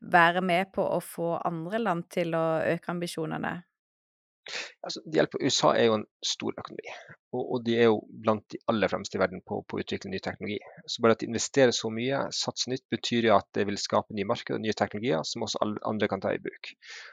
være 0.00 0.44
med 0.44 0.72
på 0.76 0.84
å 0.84 1.00
få 1.02 1.34
andre 1.42 1.80
land 1.82 2.08
til 2.12 2.36
å 2.36 2.46
øke 2.74 2.92
ambisjonene? 2.92 3.58
Altså, 4.82 5.00
det 5.06 5.20
hjelper. 5.20 5.42
USA 5.46 5.70
er 5.78 5.86
jo 5.86 5.96
en 6.00 6.04
stor 6.26 6.56
økonomi, 6.58 6.94
og, 7.30 7.42
og 7.42 7.64
de 7.66 7.76
er 7.78 7.86
jo 7.86 8.00
blant 8.24 8.42
de 8.50 8.58
aller 8.72 8.90
fremste 8.90 9.18
i 9.18 9.20
verden 9.22 9.42
på, 9.46 9.60
på 9.62 9.78
å 9.78 9.82
utvikle 9.84 10.10
ny 10.10 10.18
teknologi. 10.24 10.58
Så 10.90 11.04
bare 11.04 11.16
at 11.16 11.22
de 11.22 11.28
investerer 11.30 11.74
så 11.76 11.92
mye, 11.94 12.24
satser 12.34 12.74
nytt, 12.74 12.84
betyr 12.90 13.28
jo 13.30 13.36
at 13.36 13.46
det 13.54 13.68
vil 13.68 13.78
skape 13.78 14.16
nye 14.18 14.26
markeder 14.28 14.58
og 14.58 14.64
nye 14.64 14.76
teknologier 14.78 15.22
som 15.28 15.46
også 15.46 15.62
alle 15.62 15.82
andre 15.88 16.10
kan 16.10 16.24
ta 16.24 16.34
i 16.34 16.42
bruk. 16.42 16.72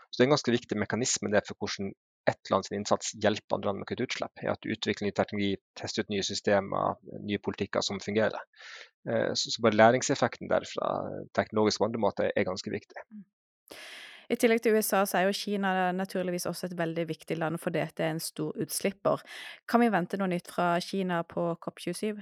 Så 0.09 0.17
Det 0.17 0.25
er 0.25 0.29
en 0.29 0.35
ganske 0.35 0.55
viktig 0.57 0.79
mekanisme 0.81 1.31
det 1.35 1.45
for 1.47 1.61
hvordan 1.61 1.93
ett 2.29 2.51
land 2.53 2.65
sin 2.65 2.79
innsats 2.79 3.11
hjelper 3.23 3.57
andre 3.57 3.69
land 3.69 3.81
med 3.81 3.87
å 3.87 3.89
kutte 3.91 4.07
utslipp, 4.07 4.43
er 4.43 4.53
at 4.53 4.61
du 4.63 4.71
utvikler 4.73 5.09
ny 5.09 5.15
teknologi, 5.17 5.51
tester 5.79 6.05
ut 6.05 6.13
nye 6.13 6.25
systemer, 6.25 6.99
nye 7.25 7.41
politikker 7.43 7.85
som 7.85 8.01
fungerer. 8.03 8.45
Eh, 9.09 9.31
så 9.33 9.65
bare 9.65 9.79
læringseffekten 9.79 10.51
derfra, 10.51 10.93
teknologisk 11.37 11.85
måter, 11.97 12.31
er 12.35 12.47
ganske 12.47 12.73
viktig. 12.73 13.05
I 14.29 14.37
tillegg 14.37 14.61
til 14.61 14.75
USA 14.77 15.01
så 15.09 15.17
er 15.17 15.25
jo 15.25 15.33
Kina 15.33 15.89
naturligvis 15.95 16.45
også 16.45 16.67
et 16.69 16.77
veldig 16.77 17.07
viktig 17.09 17.37
land 17.39 17.57
fordi 17.61 17.81
det 17.97 18.05
er 18.05 18.13
en 18.13 18.21
stor 18.21 18.53
utslipper. 18.61 19.23
Kan 19.65 19.81
vi 19.81 19.89
vente 19.89 20.19
noe 20.21 20.29
nytt 20.29 20.51
fra 20.53 20.75
Kina 20.85 21.23
på 21.25 21.55
COP27? 21.65 22.21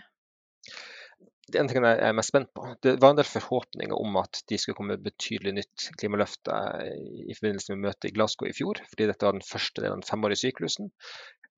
Det 1.48 1.60
ene 1.62 1.72
jeg 1.80 2.00
er 2.04 2.16
mest 2.18 2.34
spent 2.34 2.50
på. 2.58 2.66
Det 2.84 2.98
var 3.00 3.14
en 3.14 3.20
del 3.22 3.28
forhåpninger 3.30 3.96
om 3.96 4.18
at 4.20 4.42
de 4.52 4.58
skulle 4.60 4.76
komme 4.76 4.98
med 4.98 5.06
betydelig 5.06 5.54
nytt 5.56 5.86
klimaløfte 6.00 6.58
i 6.92 7.36
forbindelse 7.38 7.76
med 7.76 7.86
møtet 7.88 8.10
i 8.10 8.16
Glasgow 8.18 8.50
i 8.50 8.56
fjor, 8.58 8.82
fordi 8.92 9.08
dette 9.08 9.28
var 9.28 9.38
den 9.38 9.48
første 9.48 9.80
delen 9.80 9.96
av 9.96 10.02
den 10.02 10.10
femårige 10.10 10.42
syklusen. 10.44 10.92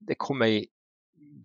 Det 0.06 0.20
kom 0.22 0.46
ei 0.46 0.68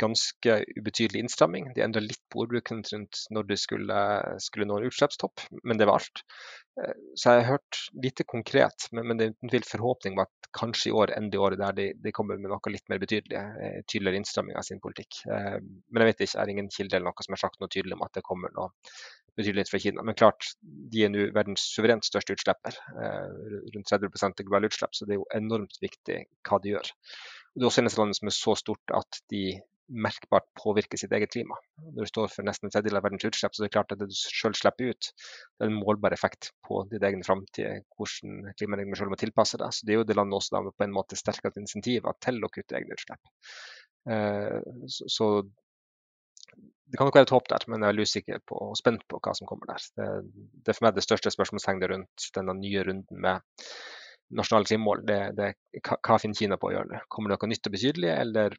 ganske 0.01 0.57
ubetydelig 0.77 1.25
innstramming. 1.25 1.71
De 1.75 1.83
endra 1.85 2.03
litt 2.03 2.23
på 2.33 2.45
ordbruken 2.45 2.83
rundt 2.93 3.25
når 3.35 3.49
de 3.49 3.57
skulle, 3.61 3.97
skulle, 4.43 4.67
nå 4.69 4.79
en 4.79 4.89
utslippstopp, 4.89 5.43
men 5.63 5.81
det 5.81 5.89
var 5.89 6.01
alt. 6.01 6.23
Eh, 6.83 6.95
så 7.15 7.31
jeg 7.31 7.43
har 7.43 7.53
hørt 7.55 7.81
lite 8.03 8.27
konkret, 8.27 8.89
men, 8.93 9.07
men 9.09 9.19
det 9.19 9.27
er 9.27 9.35
uten 9.35 9.53
tvil 9.53 9.67
forhåpning 9.69 10.17
om 10.17 10.25
at 10.25 10.49
kanskje 10.59 10.91
i 10.91 10.95
år 10.99 11.15
endelig 11.17 11.43
året 11.47 11.61
der 11.63 11.77
de, 11.79 11.89
de, 12.03 12.15
kommer 12.15 12.41
med 12.41 12.51
noe 12.51 12.73
litt 12.73 12.89
mer 12.91 13.03
betydelig, 13.03 13.39
eh, 13.39 13.77
tydeligere 13.87 14.23
innstramming 14.23 14.59
av 14.59 14.67
sin 14.67 14.83
politikk. 14.83 15.21
Eh, 15.29 15.59
men 15.63 16.05
jeg 16.05 16.11
vet 16.11 16.25
ikke, 16.27 16.41
er 16.43 16.55
ingen 16.55 16.73
kilde 16.75 16.99
eller 16.99 17.11
noe 17.11 17.27
som 17.27 17.37
har 17.37 17.45
sagt 17.45 17.61
noe 17.63 17.71
tydelig 17.71 17.99
om 17.99 18.07
at 18.07 18.19
det 18.19 18.27
kommer 18.27 18.55
noe 18.57 18.73
betydelig 19.39 19.67
fra 19.71 19.83
Kina. 19.83 20.03
Men 20.07 20.19
klart, 20.19 20.51
de 20.63 21.07
er 21.07 21.11
nå 21.11 21.29
verdens 21.35 21.63
suverent 21.75 22.07
største 22.07 22.37
utslipper, 22.37 22.77
rundt 23.75 23.91
30% 23.91 24.29
av 24.31 24.47
globale 24.47 24.69
utslipp, 24.71 24.95
så 24.95 25.09
det 25.09 25.17
er 25.17 25.19
jo 25.19 25.27
enormt 25.35 25.81
viktig 25.83 26.21
hva 26.47 26.61
de 26.63 26.77
gjør. 26.77 26.93
Det 27.55 27.63
er 27.63 27.67
også 27.67 27.83
eneste 27.83 27.99
landet 27.99 28.21
som 28.21 28.31
er 28.31 28.37
så 28.37 28.55
stort 28.59 28.95
at 28.95 29.19
de 29.35 29.43
merkbart 29.89 30.47
påvirke 30.57 30.99
sitt 31.01 31.13
eget 31.13 31.33
klima. 31.35 31.57
Når 31.83 32.07
du 32.07 32.11
står 32.11 32.31
for 32.33 32.47
nesten 32.47 32.69
en 32.69 32.73
tredjedel 32.73 32.99
av 32.99 33.05
verdens 33.05 33.27
utslipp, 33.29 33.55
så 33.55 33.63
er 33.63 33.69
det 33.69 33.75
klart 33.75 33.93
at 33.93 34.01
det 34.01 34.09
du 34.11 34.17
selv 34.17 34.57
slipper 34.59 34.95
ut, 34.95 35.11
det 35.13 35.67
er 35.67 35.73
en 35.73 35.81
målbar 35.81 36.17
effekt 36.17 36.53
på 36.67 36.83
din 36.93 37.05
egen 37.05 37.25
framtid, 37.27 37.85
hvordan 37.99 38.55
klimaendringene 38.59 39.01
selv 39.01 39.13
må 39.13 39.21
tilpasse 39.21 39.61
deg. 39.61 39.75
Så 39.77 39.87
det 39.87 39.95
er 39.95 40.01
jo 40.01 40.07
det 40.09 40.17
landet 40.19 40.39
også 40.41 40.57
da 40.57 40.65
på 40.71 40.87
en 40.87 40.97
måte 40.97 41.21
sterkest 41.21 41.61
insentiver 41.61 42.17
til 42.25 42.41
å 42.41 42.53
kutte 42.53 42.79
egne 42.81 42.97
utslipp. 42.97 43.35
Så, 44.05 45.09
så, 45.09 45.29
det 46.85 46.99
kan 46.99 47.09
nok 47.09 47.17
være 47.17 47.29
et 47.29 47.35
håp 47.37 47.49
der, 47.51 47.65
men 47.69 47.81
jeg 47.81 47.87
er 47.87 47.93
veldig 47.95 48.09
usikker 48.09 48.43
på, 48.49 48.61
og 48.71 48.79
spent 48.81 49.05
på 49.11 49.21
hva 49.25 49.33
som 49.37 49.49
kommer 49.49 49.73
der. 49.73 49.89
Det, 49.99 50.09
det 50.65 50.73
er 50.73 50.79
for 50.79 50.89
meg 50.89 50.97
det 50.97 51.05
største 51.07 51.33
spørsmålstegnet 51.35 51.91
rundt 51.93 52.29
denne 52.37 52.57
nye 52.61 52.85
runden 52.89 53.25
med 53.25 53.65
nasjonale 54.35 54.69
klimamål. 54.69 55.03
Det, 55.09 55.19
det, 55.39 55.49
hva 55.85 56.21
finner 56.21 56.39
Kina 56.39 56.59
på 56.61 56.71
å 56.71 56.77
gjøre? 56.77 57.03
Kommer 57.13 57.33
det 57.33 57.41
noe 57.41 57.53
nytt 57.53 57.69
og 57.69 57.77
betydelig, 57.77 58.13
eller 58.15 58.57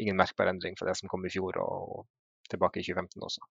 ingen 0.00 0.18
merkbar 0.18 0.50
endring 0.50 0.78
fra 0.78 0.88
det 0.88 0.96
som 0.98 1.10
kom 1.10 1.24
i 1.26 1.32
fjor 1.32 1.58
og 1.62 2.06
tilbake 2.50 2.80
i 2.80 2.86
2015 2.86 3.26
også. 3.26 3.44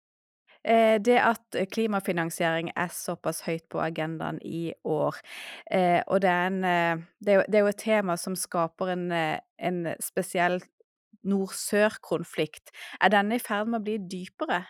Eh, 0.66 0.96
det 0.98 1.18
at 1.22 1.58
klimafinansiering 1.70 2.72
er 2.74 2.90
såpass 2.90 3.44
høyt 3.46 3.66
på 3.70 3.80
agendaen 3.82 4.40
i 4.42 4.72
år, 4.84 5.18
eh, 5.70 6.00
og 6.06 6.22
det 6.24 6.30
er, 6.30 6.46
en, 6.46 6.64
eh, 6.64 7.04
det 7.22 7.54
er 7.54 7.62
jo 7.62 7.70
et 7.70 7.82
tema 7.82 8.16
som 8.18 8.34
skaper 8.38 8.90
en, 8.96 9.06
en 9.12 9.78
spesiell 10.02 10.58
nord-sør-konflikt. 11.26 12.72
Er 13.00 13.14
denne 13.14 13.38
i 13.38 13.42
ferd 13.42 13.70
med 13.70 13.80
å 13.80 13.86
bli 13.86 13.98
dypere? 14.10 14.64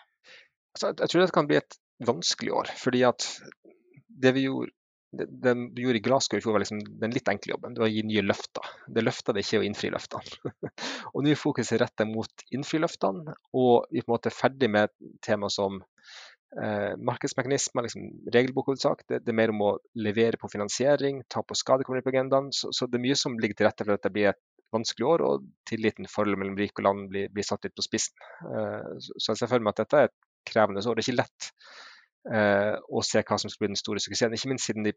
Altså, 0.77 0.93
jeg 0.93 1.09
tror 1.09 1.25
det 1.25 1.33
kan 1.37 1.49
bli 1.49 1.61
et 1.63 1.79
vanskelig 2.05 2.53
år. 2.53 2.73
fordi 2.77 3.03
at 3.09 3.25
det 4.23 4.35
vi 4.37 4.47
gjorde 4.47 4.73
det 5.13 5.55
du 5.75 5.83
gjorde 5.83 6.01
i 6.01 6.05
Glasgow 6.05 6.39
i 6.39 6.43
fjor, 6.43 6.57
var 6.57 6.65
liksom 6.65 6.81
den 7.01 7.15
litt 7.15 7.29
enkle 7.31 7.55
jobben. 7.55 7.75
Det 7.75 7.83
var 7.83 7.89
å 7.89 7.95
gi 7.95 8.03
nye 8.07 8.25
løfter. 8.25 8.71
Det 8.93 9.05
løfta 9.05 9.35
det 9.35 9.45
ikke 9.45 9.61
å 9.63 9.67
innfri 9.67 9.91
løftene. 9.95 10.55
og 11.13 11.25
nå 11.25 11.33
er 11.33 11.41
fokuset 11.41 11.81
rettet 11.83 12.11
mot 12.11 12.47
innfri 12.55 12.81
løftene, 12.83 13.37
og 13.57 13.87
vi 13.91 14.03
er 14.03 14.07
på 14.07 14.11
en 14.11 14.17
måte 14.17 14.35
ferdig 14.35 14.71
med 14.73 14.93
tema 15.25 15.51
som 15.53 15.79
eh, 15.81 16.93
markedsmekanismer, 16.99 17.87
liksom 17.87 18.11
regelbokhovedsak. 18.35 19.07
Det, 19.07 19.23
det, 19.23 19.33
er 19.33 19.41
mer 19.41 19.55
om 19.55 19.65
å 19.69 19.73
levere 20.03 20.41
på 20.41 20.51
finansiering, 20.53 21.23
ta 21.33 21.45
på 21.47 21.59
skade 21.59 21.87
kommer 21.87 22.05
på 22.05 22.13
agendaen. 22.15 22.53
Så, 22.57 22.75
så, 22.77 22.91
det 22.91 23.01
er 23.01 23.07
mye 23.07 23.19
som 23.19 23.39
ligger 23.41 23.61
til 23.61 23.71
rette 23.71 23.87
for 23.87 23.97
at 23.97 24.07
det 24.07 24.15
blir 24.17 24.33
et 24.35 24.43
vanskelig 24.75 25.07
år, 25.09 25.23
og 25.25 25.51
tilliten 25.71 26.11
forholdet 26.11 26.43
mellom 26.43 26.59
rike 26.59 26.83
og 26.83 26.89
land 26.89 27.11
blir, 27.13 27.31
blir 27.33 27.47
satt 27.47 27.65
litt 27.65 27.77
på 27.79 27.87
spissen. 27.87 28.19
Eh, 28.51 28.97
så, 28.99 29.33
jeg 29.33 29.43
ser 29.43 29.53
for 29.53 29.63
meg 29.63 29.77
at 29.77 29.85
dette 29.85 30.03
er 30.03 30.11
et 30.11 30.19
krevende 30.47 30.83
år. 30.83 30.99
Det 30.99 31.07
er 31.07 31.13
ikke 31.13 31.23
lett 31.23 31.53
og 32.27 33.05
se 33.07 33.21
hva 33.23 33.37
som 33.39 33.51
skal 33.53 33.63
bli 33.63 33.71
den 33.71 33.79
store 33.79 34.01
suksessen. 34.03 34.35
Ikke 34.35 34.51
minst 34.51 34.67
siden 34.67 34.87
de 34.87 34.97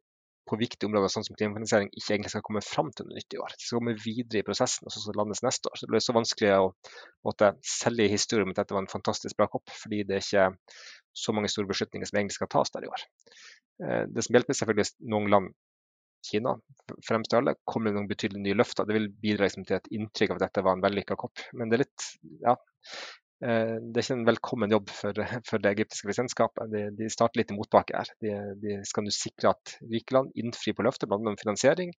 på 0.50 0.58
viktige 0.58 0.90
områder 0.90 1.12
sånn 1.14 1.26
som 1.28 1.38
klimafinansiering 1.38 1.92
ikke 1.94 2.16
egentlig 2.16 2.32
skal 2.34 2.44
komme 2.46 2.64
fram 2.66 2.90
til 2.96 3.08
noe 3.08 3.18
nytt 3.20 3.36
i 3.36 3.40
år. 3.42 3.54
De 3.54 3.66
skal 3.66 3.80
komme 3.80 3.96
videre 4.02 4.42
i 4.42 4.46
prosessen 4.48 4.88
og 4.88 4.94
så 4.94 5.04
skal 5.04 5.20
landes 5.20 5.44
neste 5.46 5.70
år. 5.70 5.78
Så 5.78 5.86
Det 5.86 5.94
ble 5.94 6.02
så 6.04 6.16
vanskelig 6.18 6.52
å 6.56 6.68
måtte, 7.28 7.52
selge 7.76 8.10
historien 8.10 8.48
om 8.48 8.54
at 8.56 8.64
dette 8.64 8.76
var 8.76 8.86
en 8.86 8.92
fantastisk 8.92 9.38
bra 9.38 9.50
kopp, 9.52 9.70
fordi 9.70 10.04
det 10.10 10.18
er 10.18 10.26
ikke 10.26 10.48
så 11.24 11.36
mange 11.36 11.52
store 11.54 11.70
beslutninger 11.70 12.10
som 12.10 12.22
egentlig 12.22 12.40
skal 12.40 12.52
tas 12.56 12.74
der 12.74 12.88
i 12.88 12.92
år. 12.92 13.06
Eh, 13.86 14.04
det 14.10 14.26
som 14.26 14.38
hjelper, 14.38 14.58
selvfølgelig 14.58 15.12
noen 15.14 15.34
land 15.36 15.58
Kina 16.26 16.52
fremst 17.08 17.32
alle, 17.38 17.54
kommer 17.64 17.94
det 17.94 17.96
noen 17.96 18.10
betydelige 18.10 18.44
nye 18.44 18.58
løfter. 18.60 18.88
Det 18.88 18.98
vil 18.98 19.08
bidra 19.22 19.48
liksom, 19.48 19.64
til 19.70 19.78
et 19.78 19.94
inntrykk 19.96 20.34
av 20.34 20.42
at 20.42 20.50
dette 20.50 20.64
var 20.66 20.76
en 20.76 20.84
vellykka 20.84 21.16
kopp. 21.20 21.46
Men 21.56 21.72
det 21.72 21.78
er 21.78 21.84
litt 21.86 22.08
ja, 22.44 22.58
Eh, 22.58 23.29
det 23.40 23.96
er 23.96 24.04
ikke 24.04 24.16
en 24.18 24.26
velkommen 24.28 24.74
jobb 24.74 24.90
for, 24.92 25.16
for 25.48 25.64
det 25.64 25.72
egyptiske 25.72 26.10
presidentskapet. 26.10 26.72
De, 26.74 26.82
de, 26.98 27.08
starter 27.12 27.40
litt 27.40 27.54
i 27.54 27.58
motbakke 27.58 27.96
her. 27.96 28.12
De, 28.24 28.34
de 28.60 28.80
skal 28.88 29.06
nå 29.06 29.14
sikre 29.16 29.54
at 29.54 29.78
rike 29.92 30.16
land 30.16 30.34
innfrir 30.40 30.76
på 30.76 30.84
løftet, 30.84 31.08
bl.a. 31.08 31.22
om 31.22 31.40
finansiering, 31.40 31.94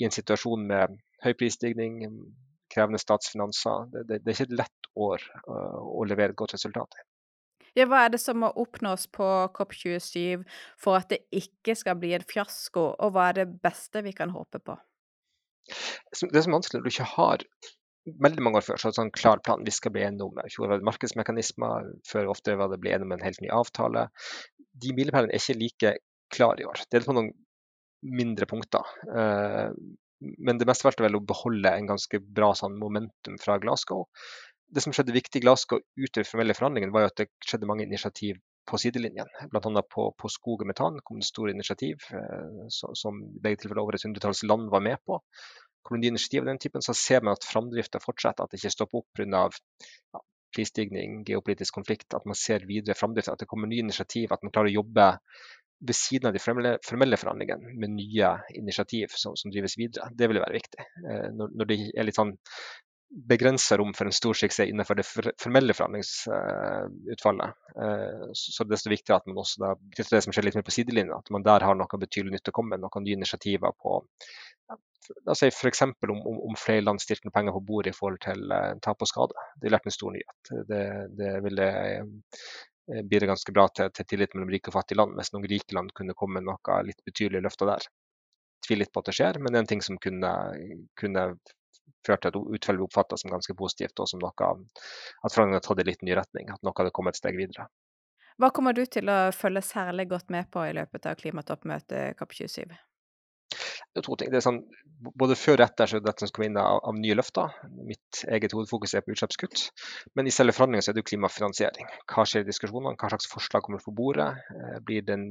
i 0.00 0.08
en 0.08 0.14
situasjon 0.14 0.64
med 0.70 0.96
høy 1.24 1.34
prisstigning, 1.36 2.00
krevende 2.72 3.00
statsfinanser. 3.02 3.88
Det, 3.92 4.04
det, 4.08 4.20
det, 4.24 4.32
er 4.32 4.38
ikke 4.38 4.48
et 4.48 4.58
lett 4.62 4.92
år 5.08 5.24
uh, 5.48 5.80
å 6.00 6.04
levere 6.08 6.32
et 6.32 6.40
godt 6.40 6.56
resultat 6.56 6.96
i. 6.96 7.06
Ja, 7.78 7.86
hva 7.86 8.04
er 8.04 8.14
det 8.14 8.18
som 8.18 8.40
må 8.42 8.50
oppnås 8.58 9.06
på 9.14 9.26
COP27 9.54 10.42
for 10.80 10.98
at 10.98 11.12
det 11.12 11.20
ikke 11.30 11.76
skal 11.78 12.00
bli 12.00 12.14
en 12.16 12.24
fiasko, 12.26 12.88
og 12.98 13.12
hva 13.14 13.28
er 13.30 13.42
det 13.42 13.50
beste 13.62 14.02
vi 14.02 14.14
kan 14.16 14.32
håpe 14.34 14.58
på? 14.64 14.74
Det 15.70 16.18
som 16.18 16.32
er 16.32 16.50
vanskelig 16.50 16.80
når 16.80 16.86
du 16.88 16.90
ikke 16.90 17.12
har 17.12 17.44
veldig 18.22 18.44
mange 18.44 18.60
år 18.60 18.66
før 18.66 18.80
så 18.80 18.88
hadde 18.88 18.98
sånn 18.98 19.14
klar 19.14 19.42
plan. 19.44 19.64
Vi 19.66 19.74
skal 19.74 19.94
bli 19.94 20.04
enige 20.06 20.26
om 20.26 20.36
det 20.36 20.80
markedsmekanismer, 20.86 21.90
før 22.08 22.32
ofte 22.32 22.56
var 22.58 22.72
det 22.72 22.80
bli 22.82 22.92
enige 22.94 23.08
om 23.08 23.16
en 23.16 23.24
helt 23.26 23.40
ny 23.44 23.50
avtale. 23.54 24.08
De 24.80 24.94
milepælene 24.96 25.34
er 25.34 25.42
ikke 25.42 25.60
like 25.60 25.94
klare 26.30 26.62
i 26.62 26.68
år. 26.68 26.84
Det 26.86 27.00
er 27.00 27.06
på 27.06 27.16
noen 27.16 27.32
mindre 28.20 28.46
punkter. 28.50 28.86
Eh, 29.16 29.72
men 30.20 30.60
det 30.60 30.68
meste 30.68 30.86
valgte 30.86 31.04
vel 31.04 31.16
å 31.16 31.24
beholde 31.24 31.72
en 31.72 31.90
ganske 31.94 32.20
bra 32.20 32.52
sånn, 32.56 32.78
momentum 32.80 33.38
fra 33.40 33.58
Glasgow. 33.62 34.06
Det 34.70 34.84
som 34.84 34.94
skjedde 34.94 35.16
viktig 35.16 35.40
i 35.40 35.44
Glasgow 35.44 35.80
utover 35.80 36.28
formelle 36.28 36.56
forhandlinger, 36.56 36.92
var 36.94 37.06
jo 37.06 37.10
at 37.10 37.22
det 37.22 37.30
skjedde 37.46 37.68
mange 37.68 37.86
initiativ 37.88 38.38
på 38.70 38.78
sidelinjen. 38.78 39.28
Bl.a. 39.50 39.82
På, 39.90 40.10
på 40.16 40.30
skog 40.30 40.62
og 40.62 40.70
metan 40.70 41.00
kom 41.04 41.18
det 41.20 41.28
store 41.28 41.54
initiativ 41.56 42.04
eh, 42.14 42.68
som 42.70 43.24
begge 43.42 43.62
tilfeller 43.62 43.82
over 43.82 43.96
et 43.96 44.06
hundretalls 44.06 44.44
land 44.46 44.70
var 44.72 44.84
med 44.84 45.00
på 45.08 45.18
koloniinitiativ 45.86 46.44
og 46.44 46.50
den 46.50 46.60
typen, 46.62 46.84
så 46.84 46.94
ser 46.96 47.24
man 47.24 47.38
at 47.38 47.46
framdrifta 47.46 48.02
fortsetter, 48.02 48.44
at 48.44 48.52
det 48.52 48.60
ikke 48.60 48.74
stopper 48.76 49.02
opp 49.02 49.20
pga. 49.20 49.46
Ja, 50.14 50.22
prisstigning, 50.56 51.22
geopolitisk 51.26 51.74
konflikt. 51.74 52.14
At 52.14 52.26
man 52.26 52.38
ser 52.38 52.66
videre 52.66 52.98
framdrift, 52.98 53.30
at 53.30 53.42
det 53.42 53.48
kommer 53.50 53.70
nye 53.70 53.84
initiativ, 53.84 54.32
at 54.34 54.42
man 54.42 54.52
klarer 54.54 54.72
å 54.72 54.80
jobbe 54.80 55.06
ved 55.80 55.96
siden 55.96 56.28
av 56.28 56.36
de 56.36 56.42
formelle, 56.42 56.74
formelle 56.84 57.16
forhandlingene 57.16 57.72
med 57.80 57.94
nye 57.94 58.34
initiativ 58.58 59.14
som, 59.16 59.36
som, 59.38 59.52
drives 59.52 59.78
videre. 59.80 60.10
Det 60.12 60.28
vil 60.28 60.42
være 60.42 60.58
viktig. 60.58 60.86
Eh, 61.06 61.28
når, 61.32 61.54
når, 61.56 61.70
det 61.70 61.78
er 61.96 62.08
litt 62.08 62.18
sånn 62.18 62.34
begrensa 63.10 63.78
rom 63.80 63.90
for 63.96 64.06
en 64.06 64.14
stor 64.14 64.36
suksess 64.38 64.68
innenfor 64.70 64.94
det 65.00 65.06
formelle 65.42 65.74
forhandlingsutfallet, 65.74 67.56
uh, 67.74 68.28
så 68.38 68.62
det 68.62 68.68
er 68.68 68.74
desto 68.76 68.92
viktigere 68.92 69.18
at 69.18 69.26
man 69.26 69.40
også 69.42 69.64
da, 69.64 69.72
det 69.98 70.20
som 70.22 70.30
skjer 70.30 70.46
litt 70.46 70.58
mer 70.60 70.66
på 70.68 70.76
sidelinjen, 70.76 71.16
at 71.16 71.32
man 71.34 71.42
der 71.42 71.66
har 71.66 71.74
noe 71.74 71.98
betydelig 72.04 72.36
nytt 72.36 72.52
å 72.52 72.54
komme 72.54 72.76
med, 72.76 72.84
noen 72.84 73.02
nye 73.08 73.18
initiativer 73.18 73.74
på 73.82 73.96
Si 75.34 75.48
f.eks. 75.50 75.82
Om, 75.82 75.94
om, 76.18 76.40
om 76.50 76.58
flere 76.58 76.84
land 76.84 77.02
stilte 77.02 77.32
penger 77.34 77.56
på 77.56 77.62
bordet 77.68 77.94
i 77.94 77.96
forhold 77.96 78.20
til 78.24 78.52
uh, 78.52 78.74
tap 78.84 79.02
og 79.02 79.10
skade. 79.10 79.46
Det 79.56 79.66
ville 79.66 79.78
vært 79.78 79.90
en 79.90 79.96
stor 79.96 80.14
nyhet. 80.16 80.52
Det, 80.70 80.82
det 81.20 81.32
ville 81.46 81.70
uh, 82.02 83.02
bidra 83.10 83.30
ganske 83.32 83.54
bra 83.54 83.68
til, 83.74 83.90
til, 83.94 84.08
tillit 84.12 84.34
mellom 84.34 84.52
rike 84.52 84.72
og 84.72 84.78
fattige 84.78 85.00
land, 85.00 85.16
hvis 85.18 85.32
noen 85.34 85.48
rike 85.50 85.76
land 85.76 85.94
kunne 85.96 86.16
komme 86.18 86.40
med 86.40 86.48
noe 86.50 86.82
litt 86.86 87.02
betydelig 87.06 87.44
løfter 87.46 87.70
der. 87.70 87.88
Tviler 88.66 88.84
litt 88.84 88.92
på 88.92 89.02
at 89.02 89.10
det 89.10 89.16
skjer, 89.16 89.38
men 89.40 89.52
det 89.52 89.60
er 89.60 89.64
en 89.64 89.70
ting 89.70 89.84
som 89.84 89.98
kunne, 90.02 90.32
kunne 91.00 91.26
ført 92.06 92.24
til 92.24 92.32
at 92.32 92.38
utfallet 92.40 92.80
ble 92.80 92.88
oppfatta 92.88 93.18
som 93.20 93.32
ganske 93.32 93.56
positivt, 93.56 94.02
og 94.02 94.10
som 94.10 94.20
noe 94.22 94.32
at 94.34 94.42
forhandlingene 95.32 95.60
hadde 95.60 95.66
tatt 95.68 95.86
litt 95.88 96.04
ny 96.06 96.16
retning. 96.18 96.50
At 96.52 96.62
noe 96.66 96.76
hadde 96.76 96.92
kommet 96.96 97.16
et 97.16 97.22
steg 97.22 97.38
videre. 97.40 97.68
Hva 98.40 98.48
kommer 98.56 98.72
du 98.76 98.86
til 98.88 99.10
å 99.12 99.18
følge 99.36 99.60
særlig 99.64 100.06
godt 100.08 100.30
med 100.32 100.48
på 100.52 100.64
i 100.64 100.76
løpet 100.76 101.08
av 101.10 101.18
klimatoppmøtet 101.20 102.16
COP27? 102.20 102.72
Det 103.90 104.02
er 104.02 104.06
to 104.06 104.14
ting. 104.14 104.30
Det 104.30 104.38
er 104.38 104.44
sånn, 104.44 104.60
både 105.18 105.34
før 105.34 105.58
og 105.58 105.64
etter 105.64 105.90
så 105.90 105.96
er 105.98 106.02
det 106.02 106.06
dette 106.06 106.26
som 106.26 106.34
kommer 106.36 106.46
inn 106.46 106.58
av, 106.62 106.76
av, 106.86 106.98
nye 107.02 107.16
løfter. 107.18 107.56
Mitt 107.88 108.20
eget 108.30 108.54
hovedfokus 108.54 108.94
er 108.94 109.02
på 109.02 109.16
utslippskutt. 109.16 109.64
Men 110.14 110.30
i 110.30 110.34
selve 110.34 110.54
forhandlingene 110.54 110.92
er 110.92 110.96
det 110.96 111.02
jo 111.02 111.08
klimafinansiering. 111.10 111.90
Hva 112.12 112.26
skjer 112.28 112.44
i 112.44 112.48
diskusjonene? 112.50 112.94
Hva 113.00 113.10
slags 113.10 113.26
forslag 113.32 113.66
kommer 113.66 113.82
på 113.82 113.94
bordet? 113.98 114.28
Eh, 114.54 114.76
blir 114.86 115.02
det 115.06 115.16
en 115.16 115.26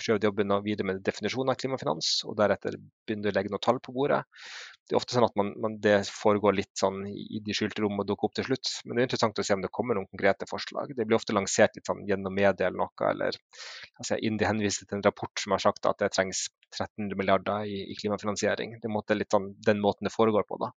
prøvd 0.00 0.26
jobbe 0.26 0.46
videre 0.64 0.88
med 0.88 1.02
definisjonen 1.06 1.52
av 1.52 1.58
klimafinans, 1.60 2.12
og 2.26 2.36
deretter 2.40 2.76
begynne 3.06 3.30
å 3.30 3.36
legge 3.36 3.52
noen 3.52 3.64
tall 3.64 3.80
på 3.84 3.94
bordet. 3.96 4.22
Det 4.90 4.96
er 4.96 4.98
ofte 4.98 5.14
sånn 5.14 5.26
at 5.28 5.36
man, 5.38 5.52
man, 5.62 5.76
det 5.78 6.00
foregår 6.10 6.56
litt 6.58 6.72
sånn 6.74 7.04
i 7.06 7.38
de 7.46 7.54
skjulte 7.54 7.84
rom 7.84 8.00
og 8.02 8.08
dukker 8.08 8.26
opp 8.26 8.34
til 8.34 8.48
slutt. 8.48 8.72
Men 8.82 8.96
det 8.96 9.02
er 9.02 9.06
interessant 9.06 9.38
å 9.38 9.44
se 9.46 9.54
om 9.54 9.62
det 9.62 9.70
kommer 9.76 9.94
noen 9.94 10.08
konkrete 10.10 10.48
forslag. 10.50 10.90
Det 10.98 11.06
blir 11.06 11.14
ofte 11.14 11.36
lansert 11.36 11.78
litt 11.78 11.86
sånn 11.86 12.02
gjennom 12.08 12.34
media 12.34 12.66
eller 12.66 12.80
noe, 12.80 13.10
eller 13.12 13.38
altså, 14.00 14.18
INDI 14.18 14.48
henviser 14.48 14.88
til 14.88 14.98
en 14.98 15.04
rapport 15.06 15.44
som 15.44 15.54
har 15.54 15.62
sagt 15.62 15.86
at 15.86 16.02
det 16.02 16.10
trengs 16.16 16.48
1300 16.72 17.20
milliarder 17.20 17.70
i, 17.70 17.84
i 17.92 17.98
klimafinansiering. 18.00 18.80
Det 18.82 18.90
er 18.90 19.20
litt 19.20 19.36
sånn 19.36 19.52
den 19.66 19.78
måten 19.84 20.10
det 20.10 20.14
foregår 20.16 20.48
på. 20.48 20.58
da. 20.64 20.72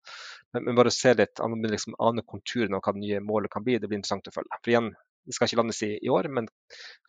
Men, 0.54 0.68
men 0.68 0.78
bare 0.78 0.94
se 0.94 1.16
litt, 1.18 1.42
liksom, 1.66 1.98
ane 1.98 2.22
konturene 2.22 2.78
av 2.78 2.86
hva 2.86 2.94
det 2.94 3.06
nye 3.08 3.24
målet 3.26 3.54
kan 3.54 3.66
bli, 3.66 3.80
det 3.80 3.90
blir 3.90 3.98
interessant 4.02 4.30
å 4.30 4.36
følge. 4.38 4.62
For 4.62 4.76
igjen, 4.76 4.94
det 5.26 5.36
skal 5.36 5.48
ikke 5.48 5.60
landes 5.62 5.80
i, 5.86 5.92
i, 6.02 6.10
år, 6.12 6.28
men 6.34 6.50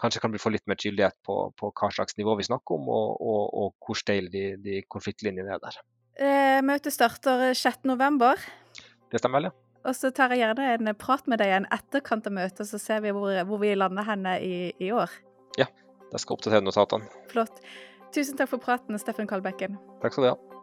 kanskje 0.00 0.22
kan 0.22 0.34
vi 0.34 0.40
få 0.42 0.52
litt 0.54 0.64
mer 0.70 0.78
tydelighet 0.80 1.16
på, 1.26 1.36
på 1.58 1.70
hva 1.74 1.90
slags 1.94 2.16
nivå 2.18 2.36
vi 2.38 2.46
snakker 2.46 2.78
om, 2.78 2.88
og, 2.92 3.18
og, 3.18 3.42
og 3.62 3.86
hvor 3.86 3.98
steile 3.98 4.30
de, 4.32 4.44
de, 4.62 4.78
konfliktlinjene 4.90 5.56
er 5.56 5.62
der. 5.62 5.80
Eh, 6.14 6.60
møtet 6.66 6.94
starter 6.94 7.50
6.11. 7.58 8.46
Det 9.10 9.22
stemmer 9.22 9.42
vel, 9.42 9.50
ja. 9.50 9.56
Og 9.84 9.92
så 9.98 10.08
tar 10.16 10.32
jeg 10.32 10.40
gjerne 10.40 10.70
en 10.78 10.94
prat 10.96 11.26
med 11.28 11.42
deg 11.42 11.52
en 11.58 11.68
etterkant 11.74 12.24
av 12.30 12.36
møtet, 12.38 12.64
så 12.70 12.80
ser 12.80 13.02
vi 13.04 13.12
hvor, 13.12 13.34
hvor 13.48 13.60
vi 13.60 13.74
lander 13.76 14.06
henne 14.06 14.38
i, 14.40 14.56
i, 14.80 14.88
år. 14.94 15.12
Ja, 15.60 15.68
jeg 16.14 16.22
skal 16.22 16.38
oppdatere 16.38 16.64
notatene. 16.64 17.10
Flott. 17.32 17.60
Tusen 18.14 18.38
takk 18.38 18.54
for 18.54 18.62
praten, 18.62 18.96
Steffen 19.02 19.28
Kalbekken. 19.28 19.76
Takk 20.00 20.16
skal 20.16 20.28
du 20.28 20.32
ha. 20.32 20.53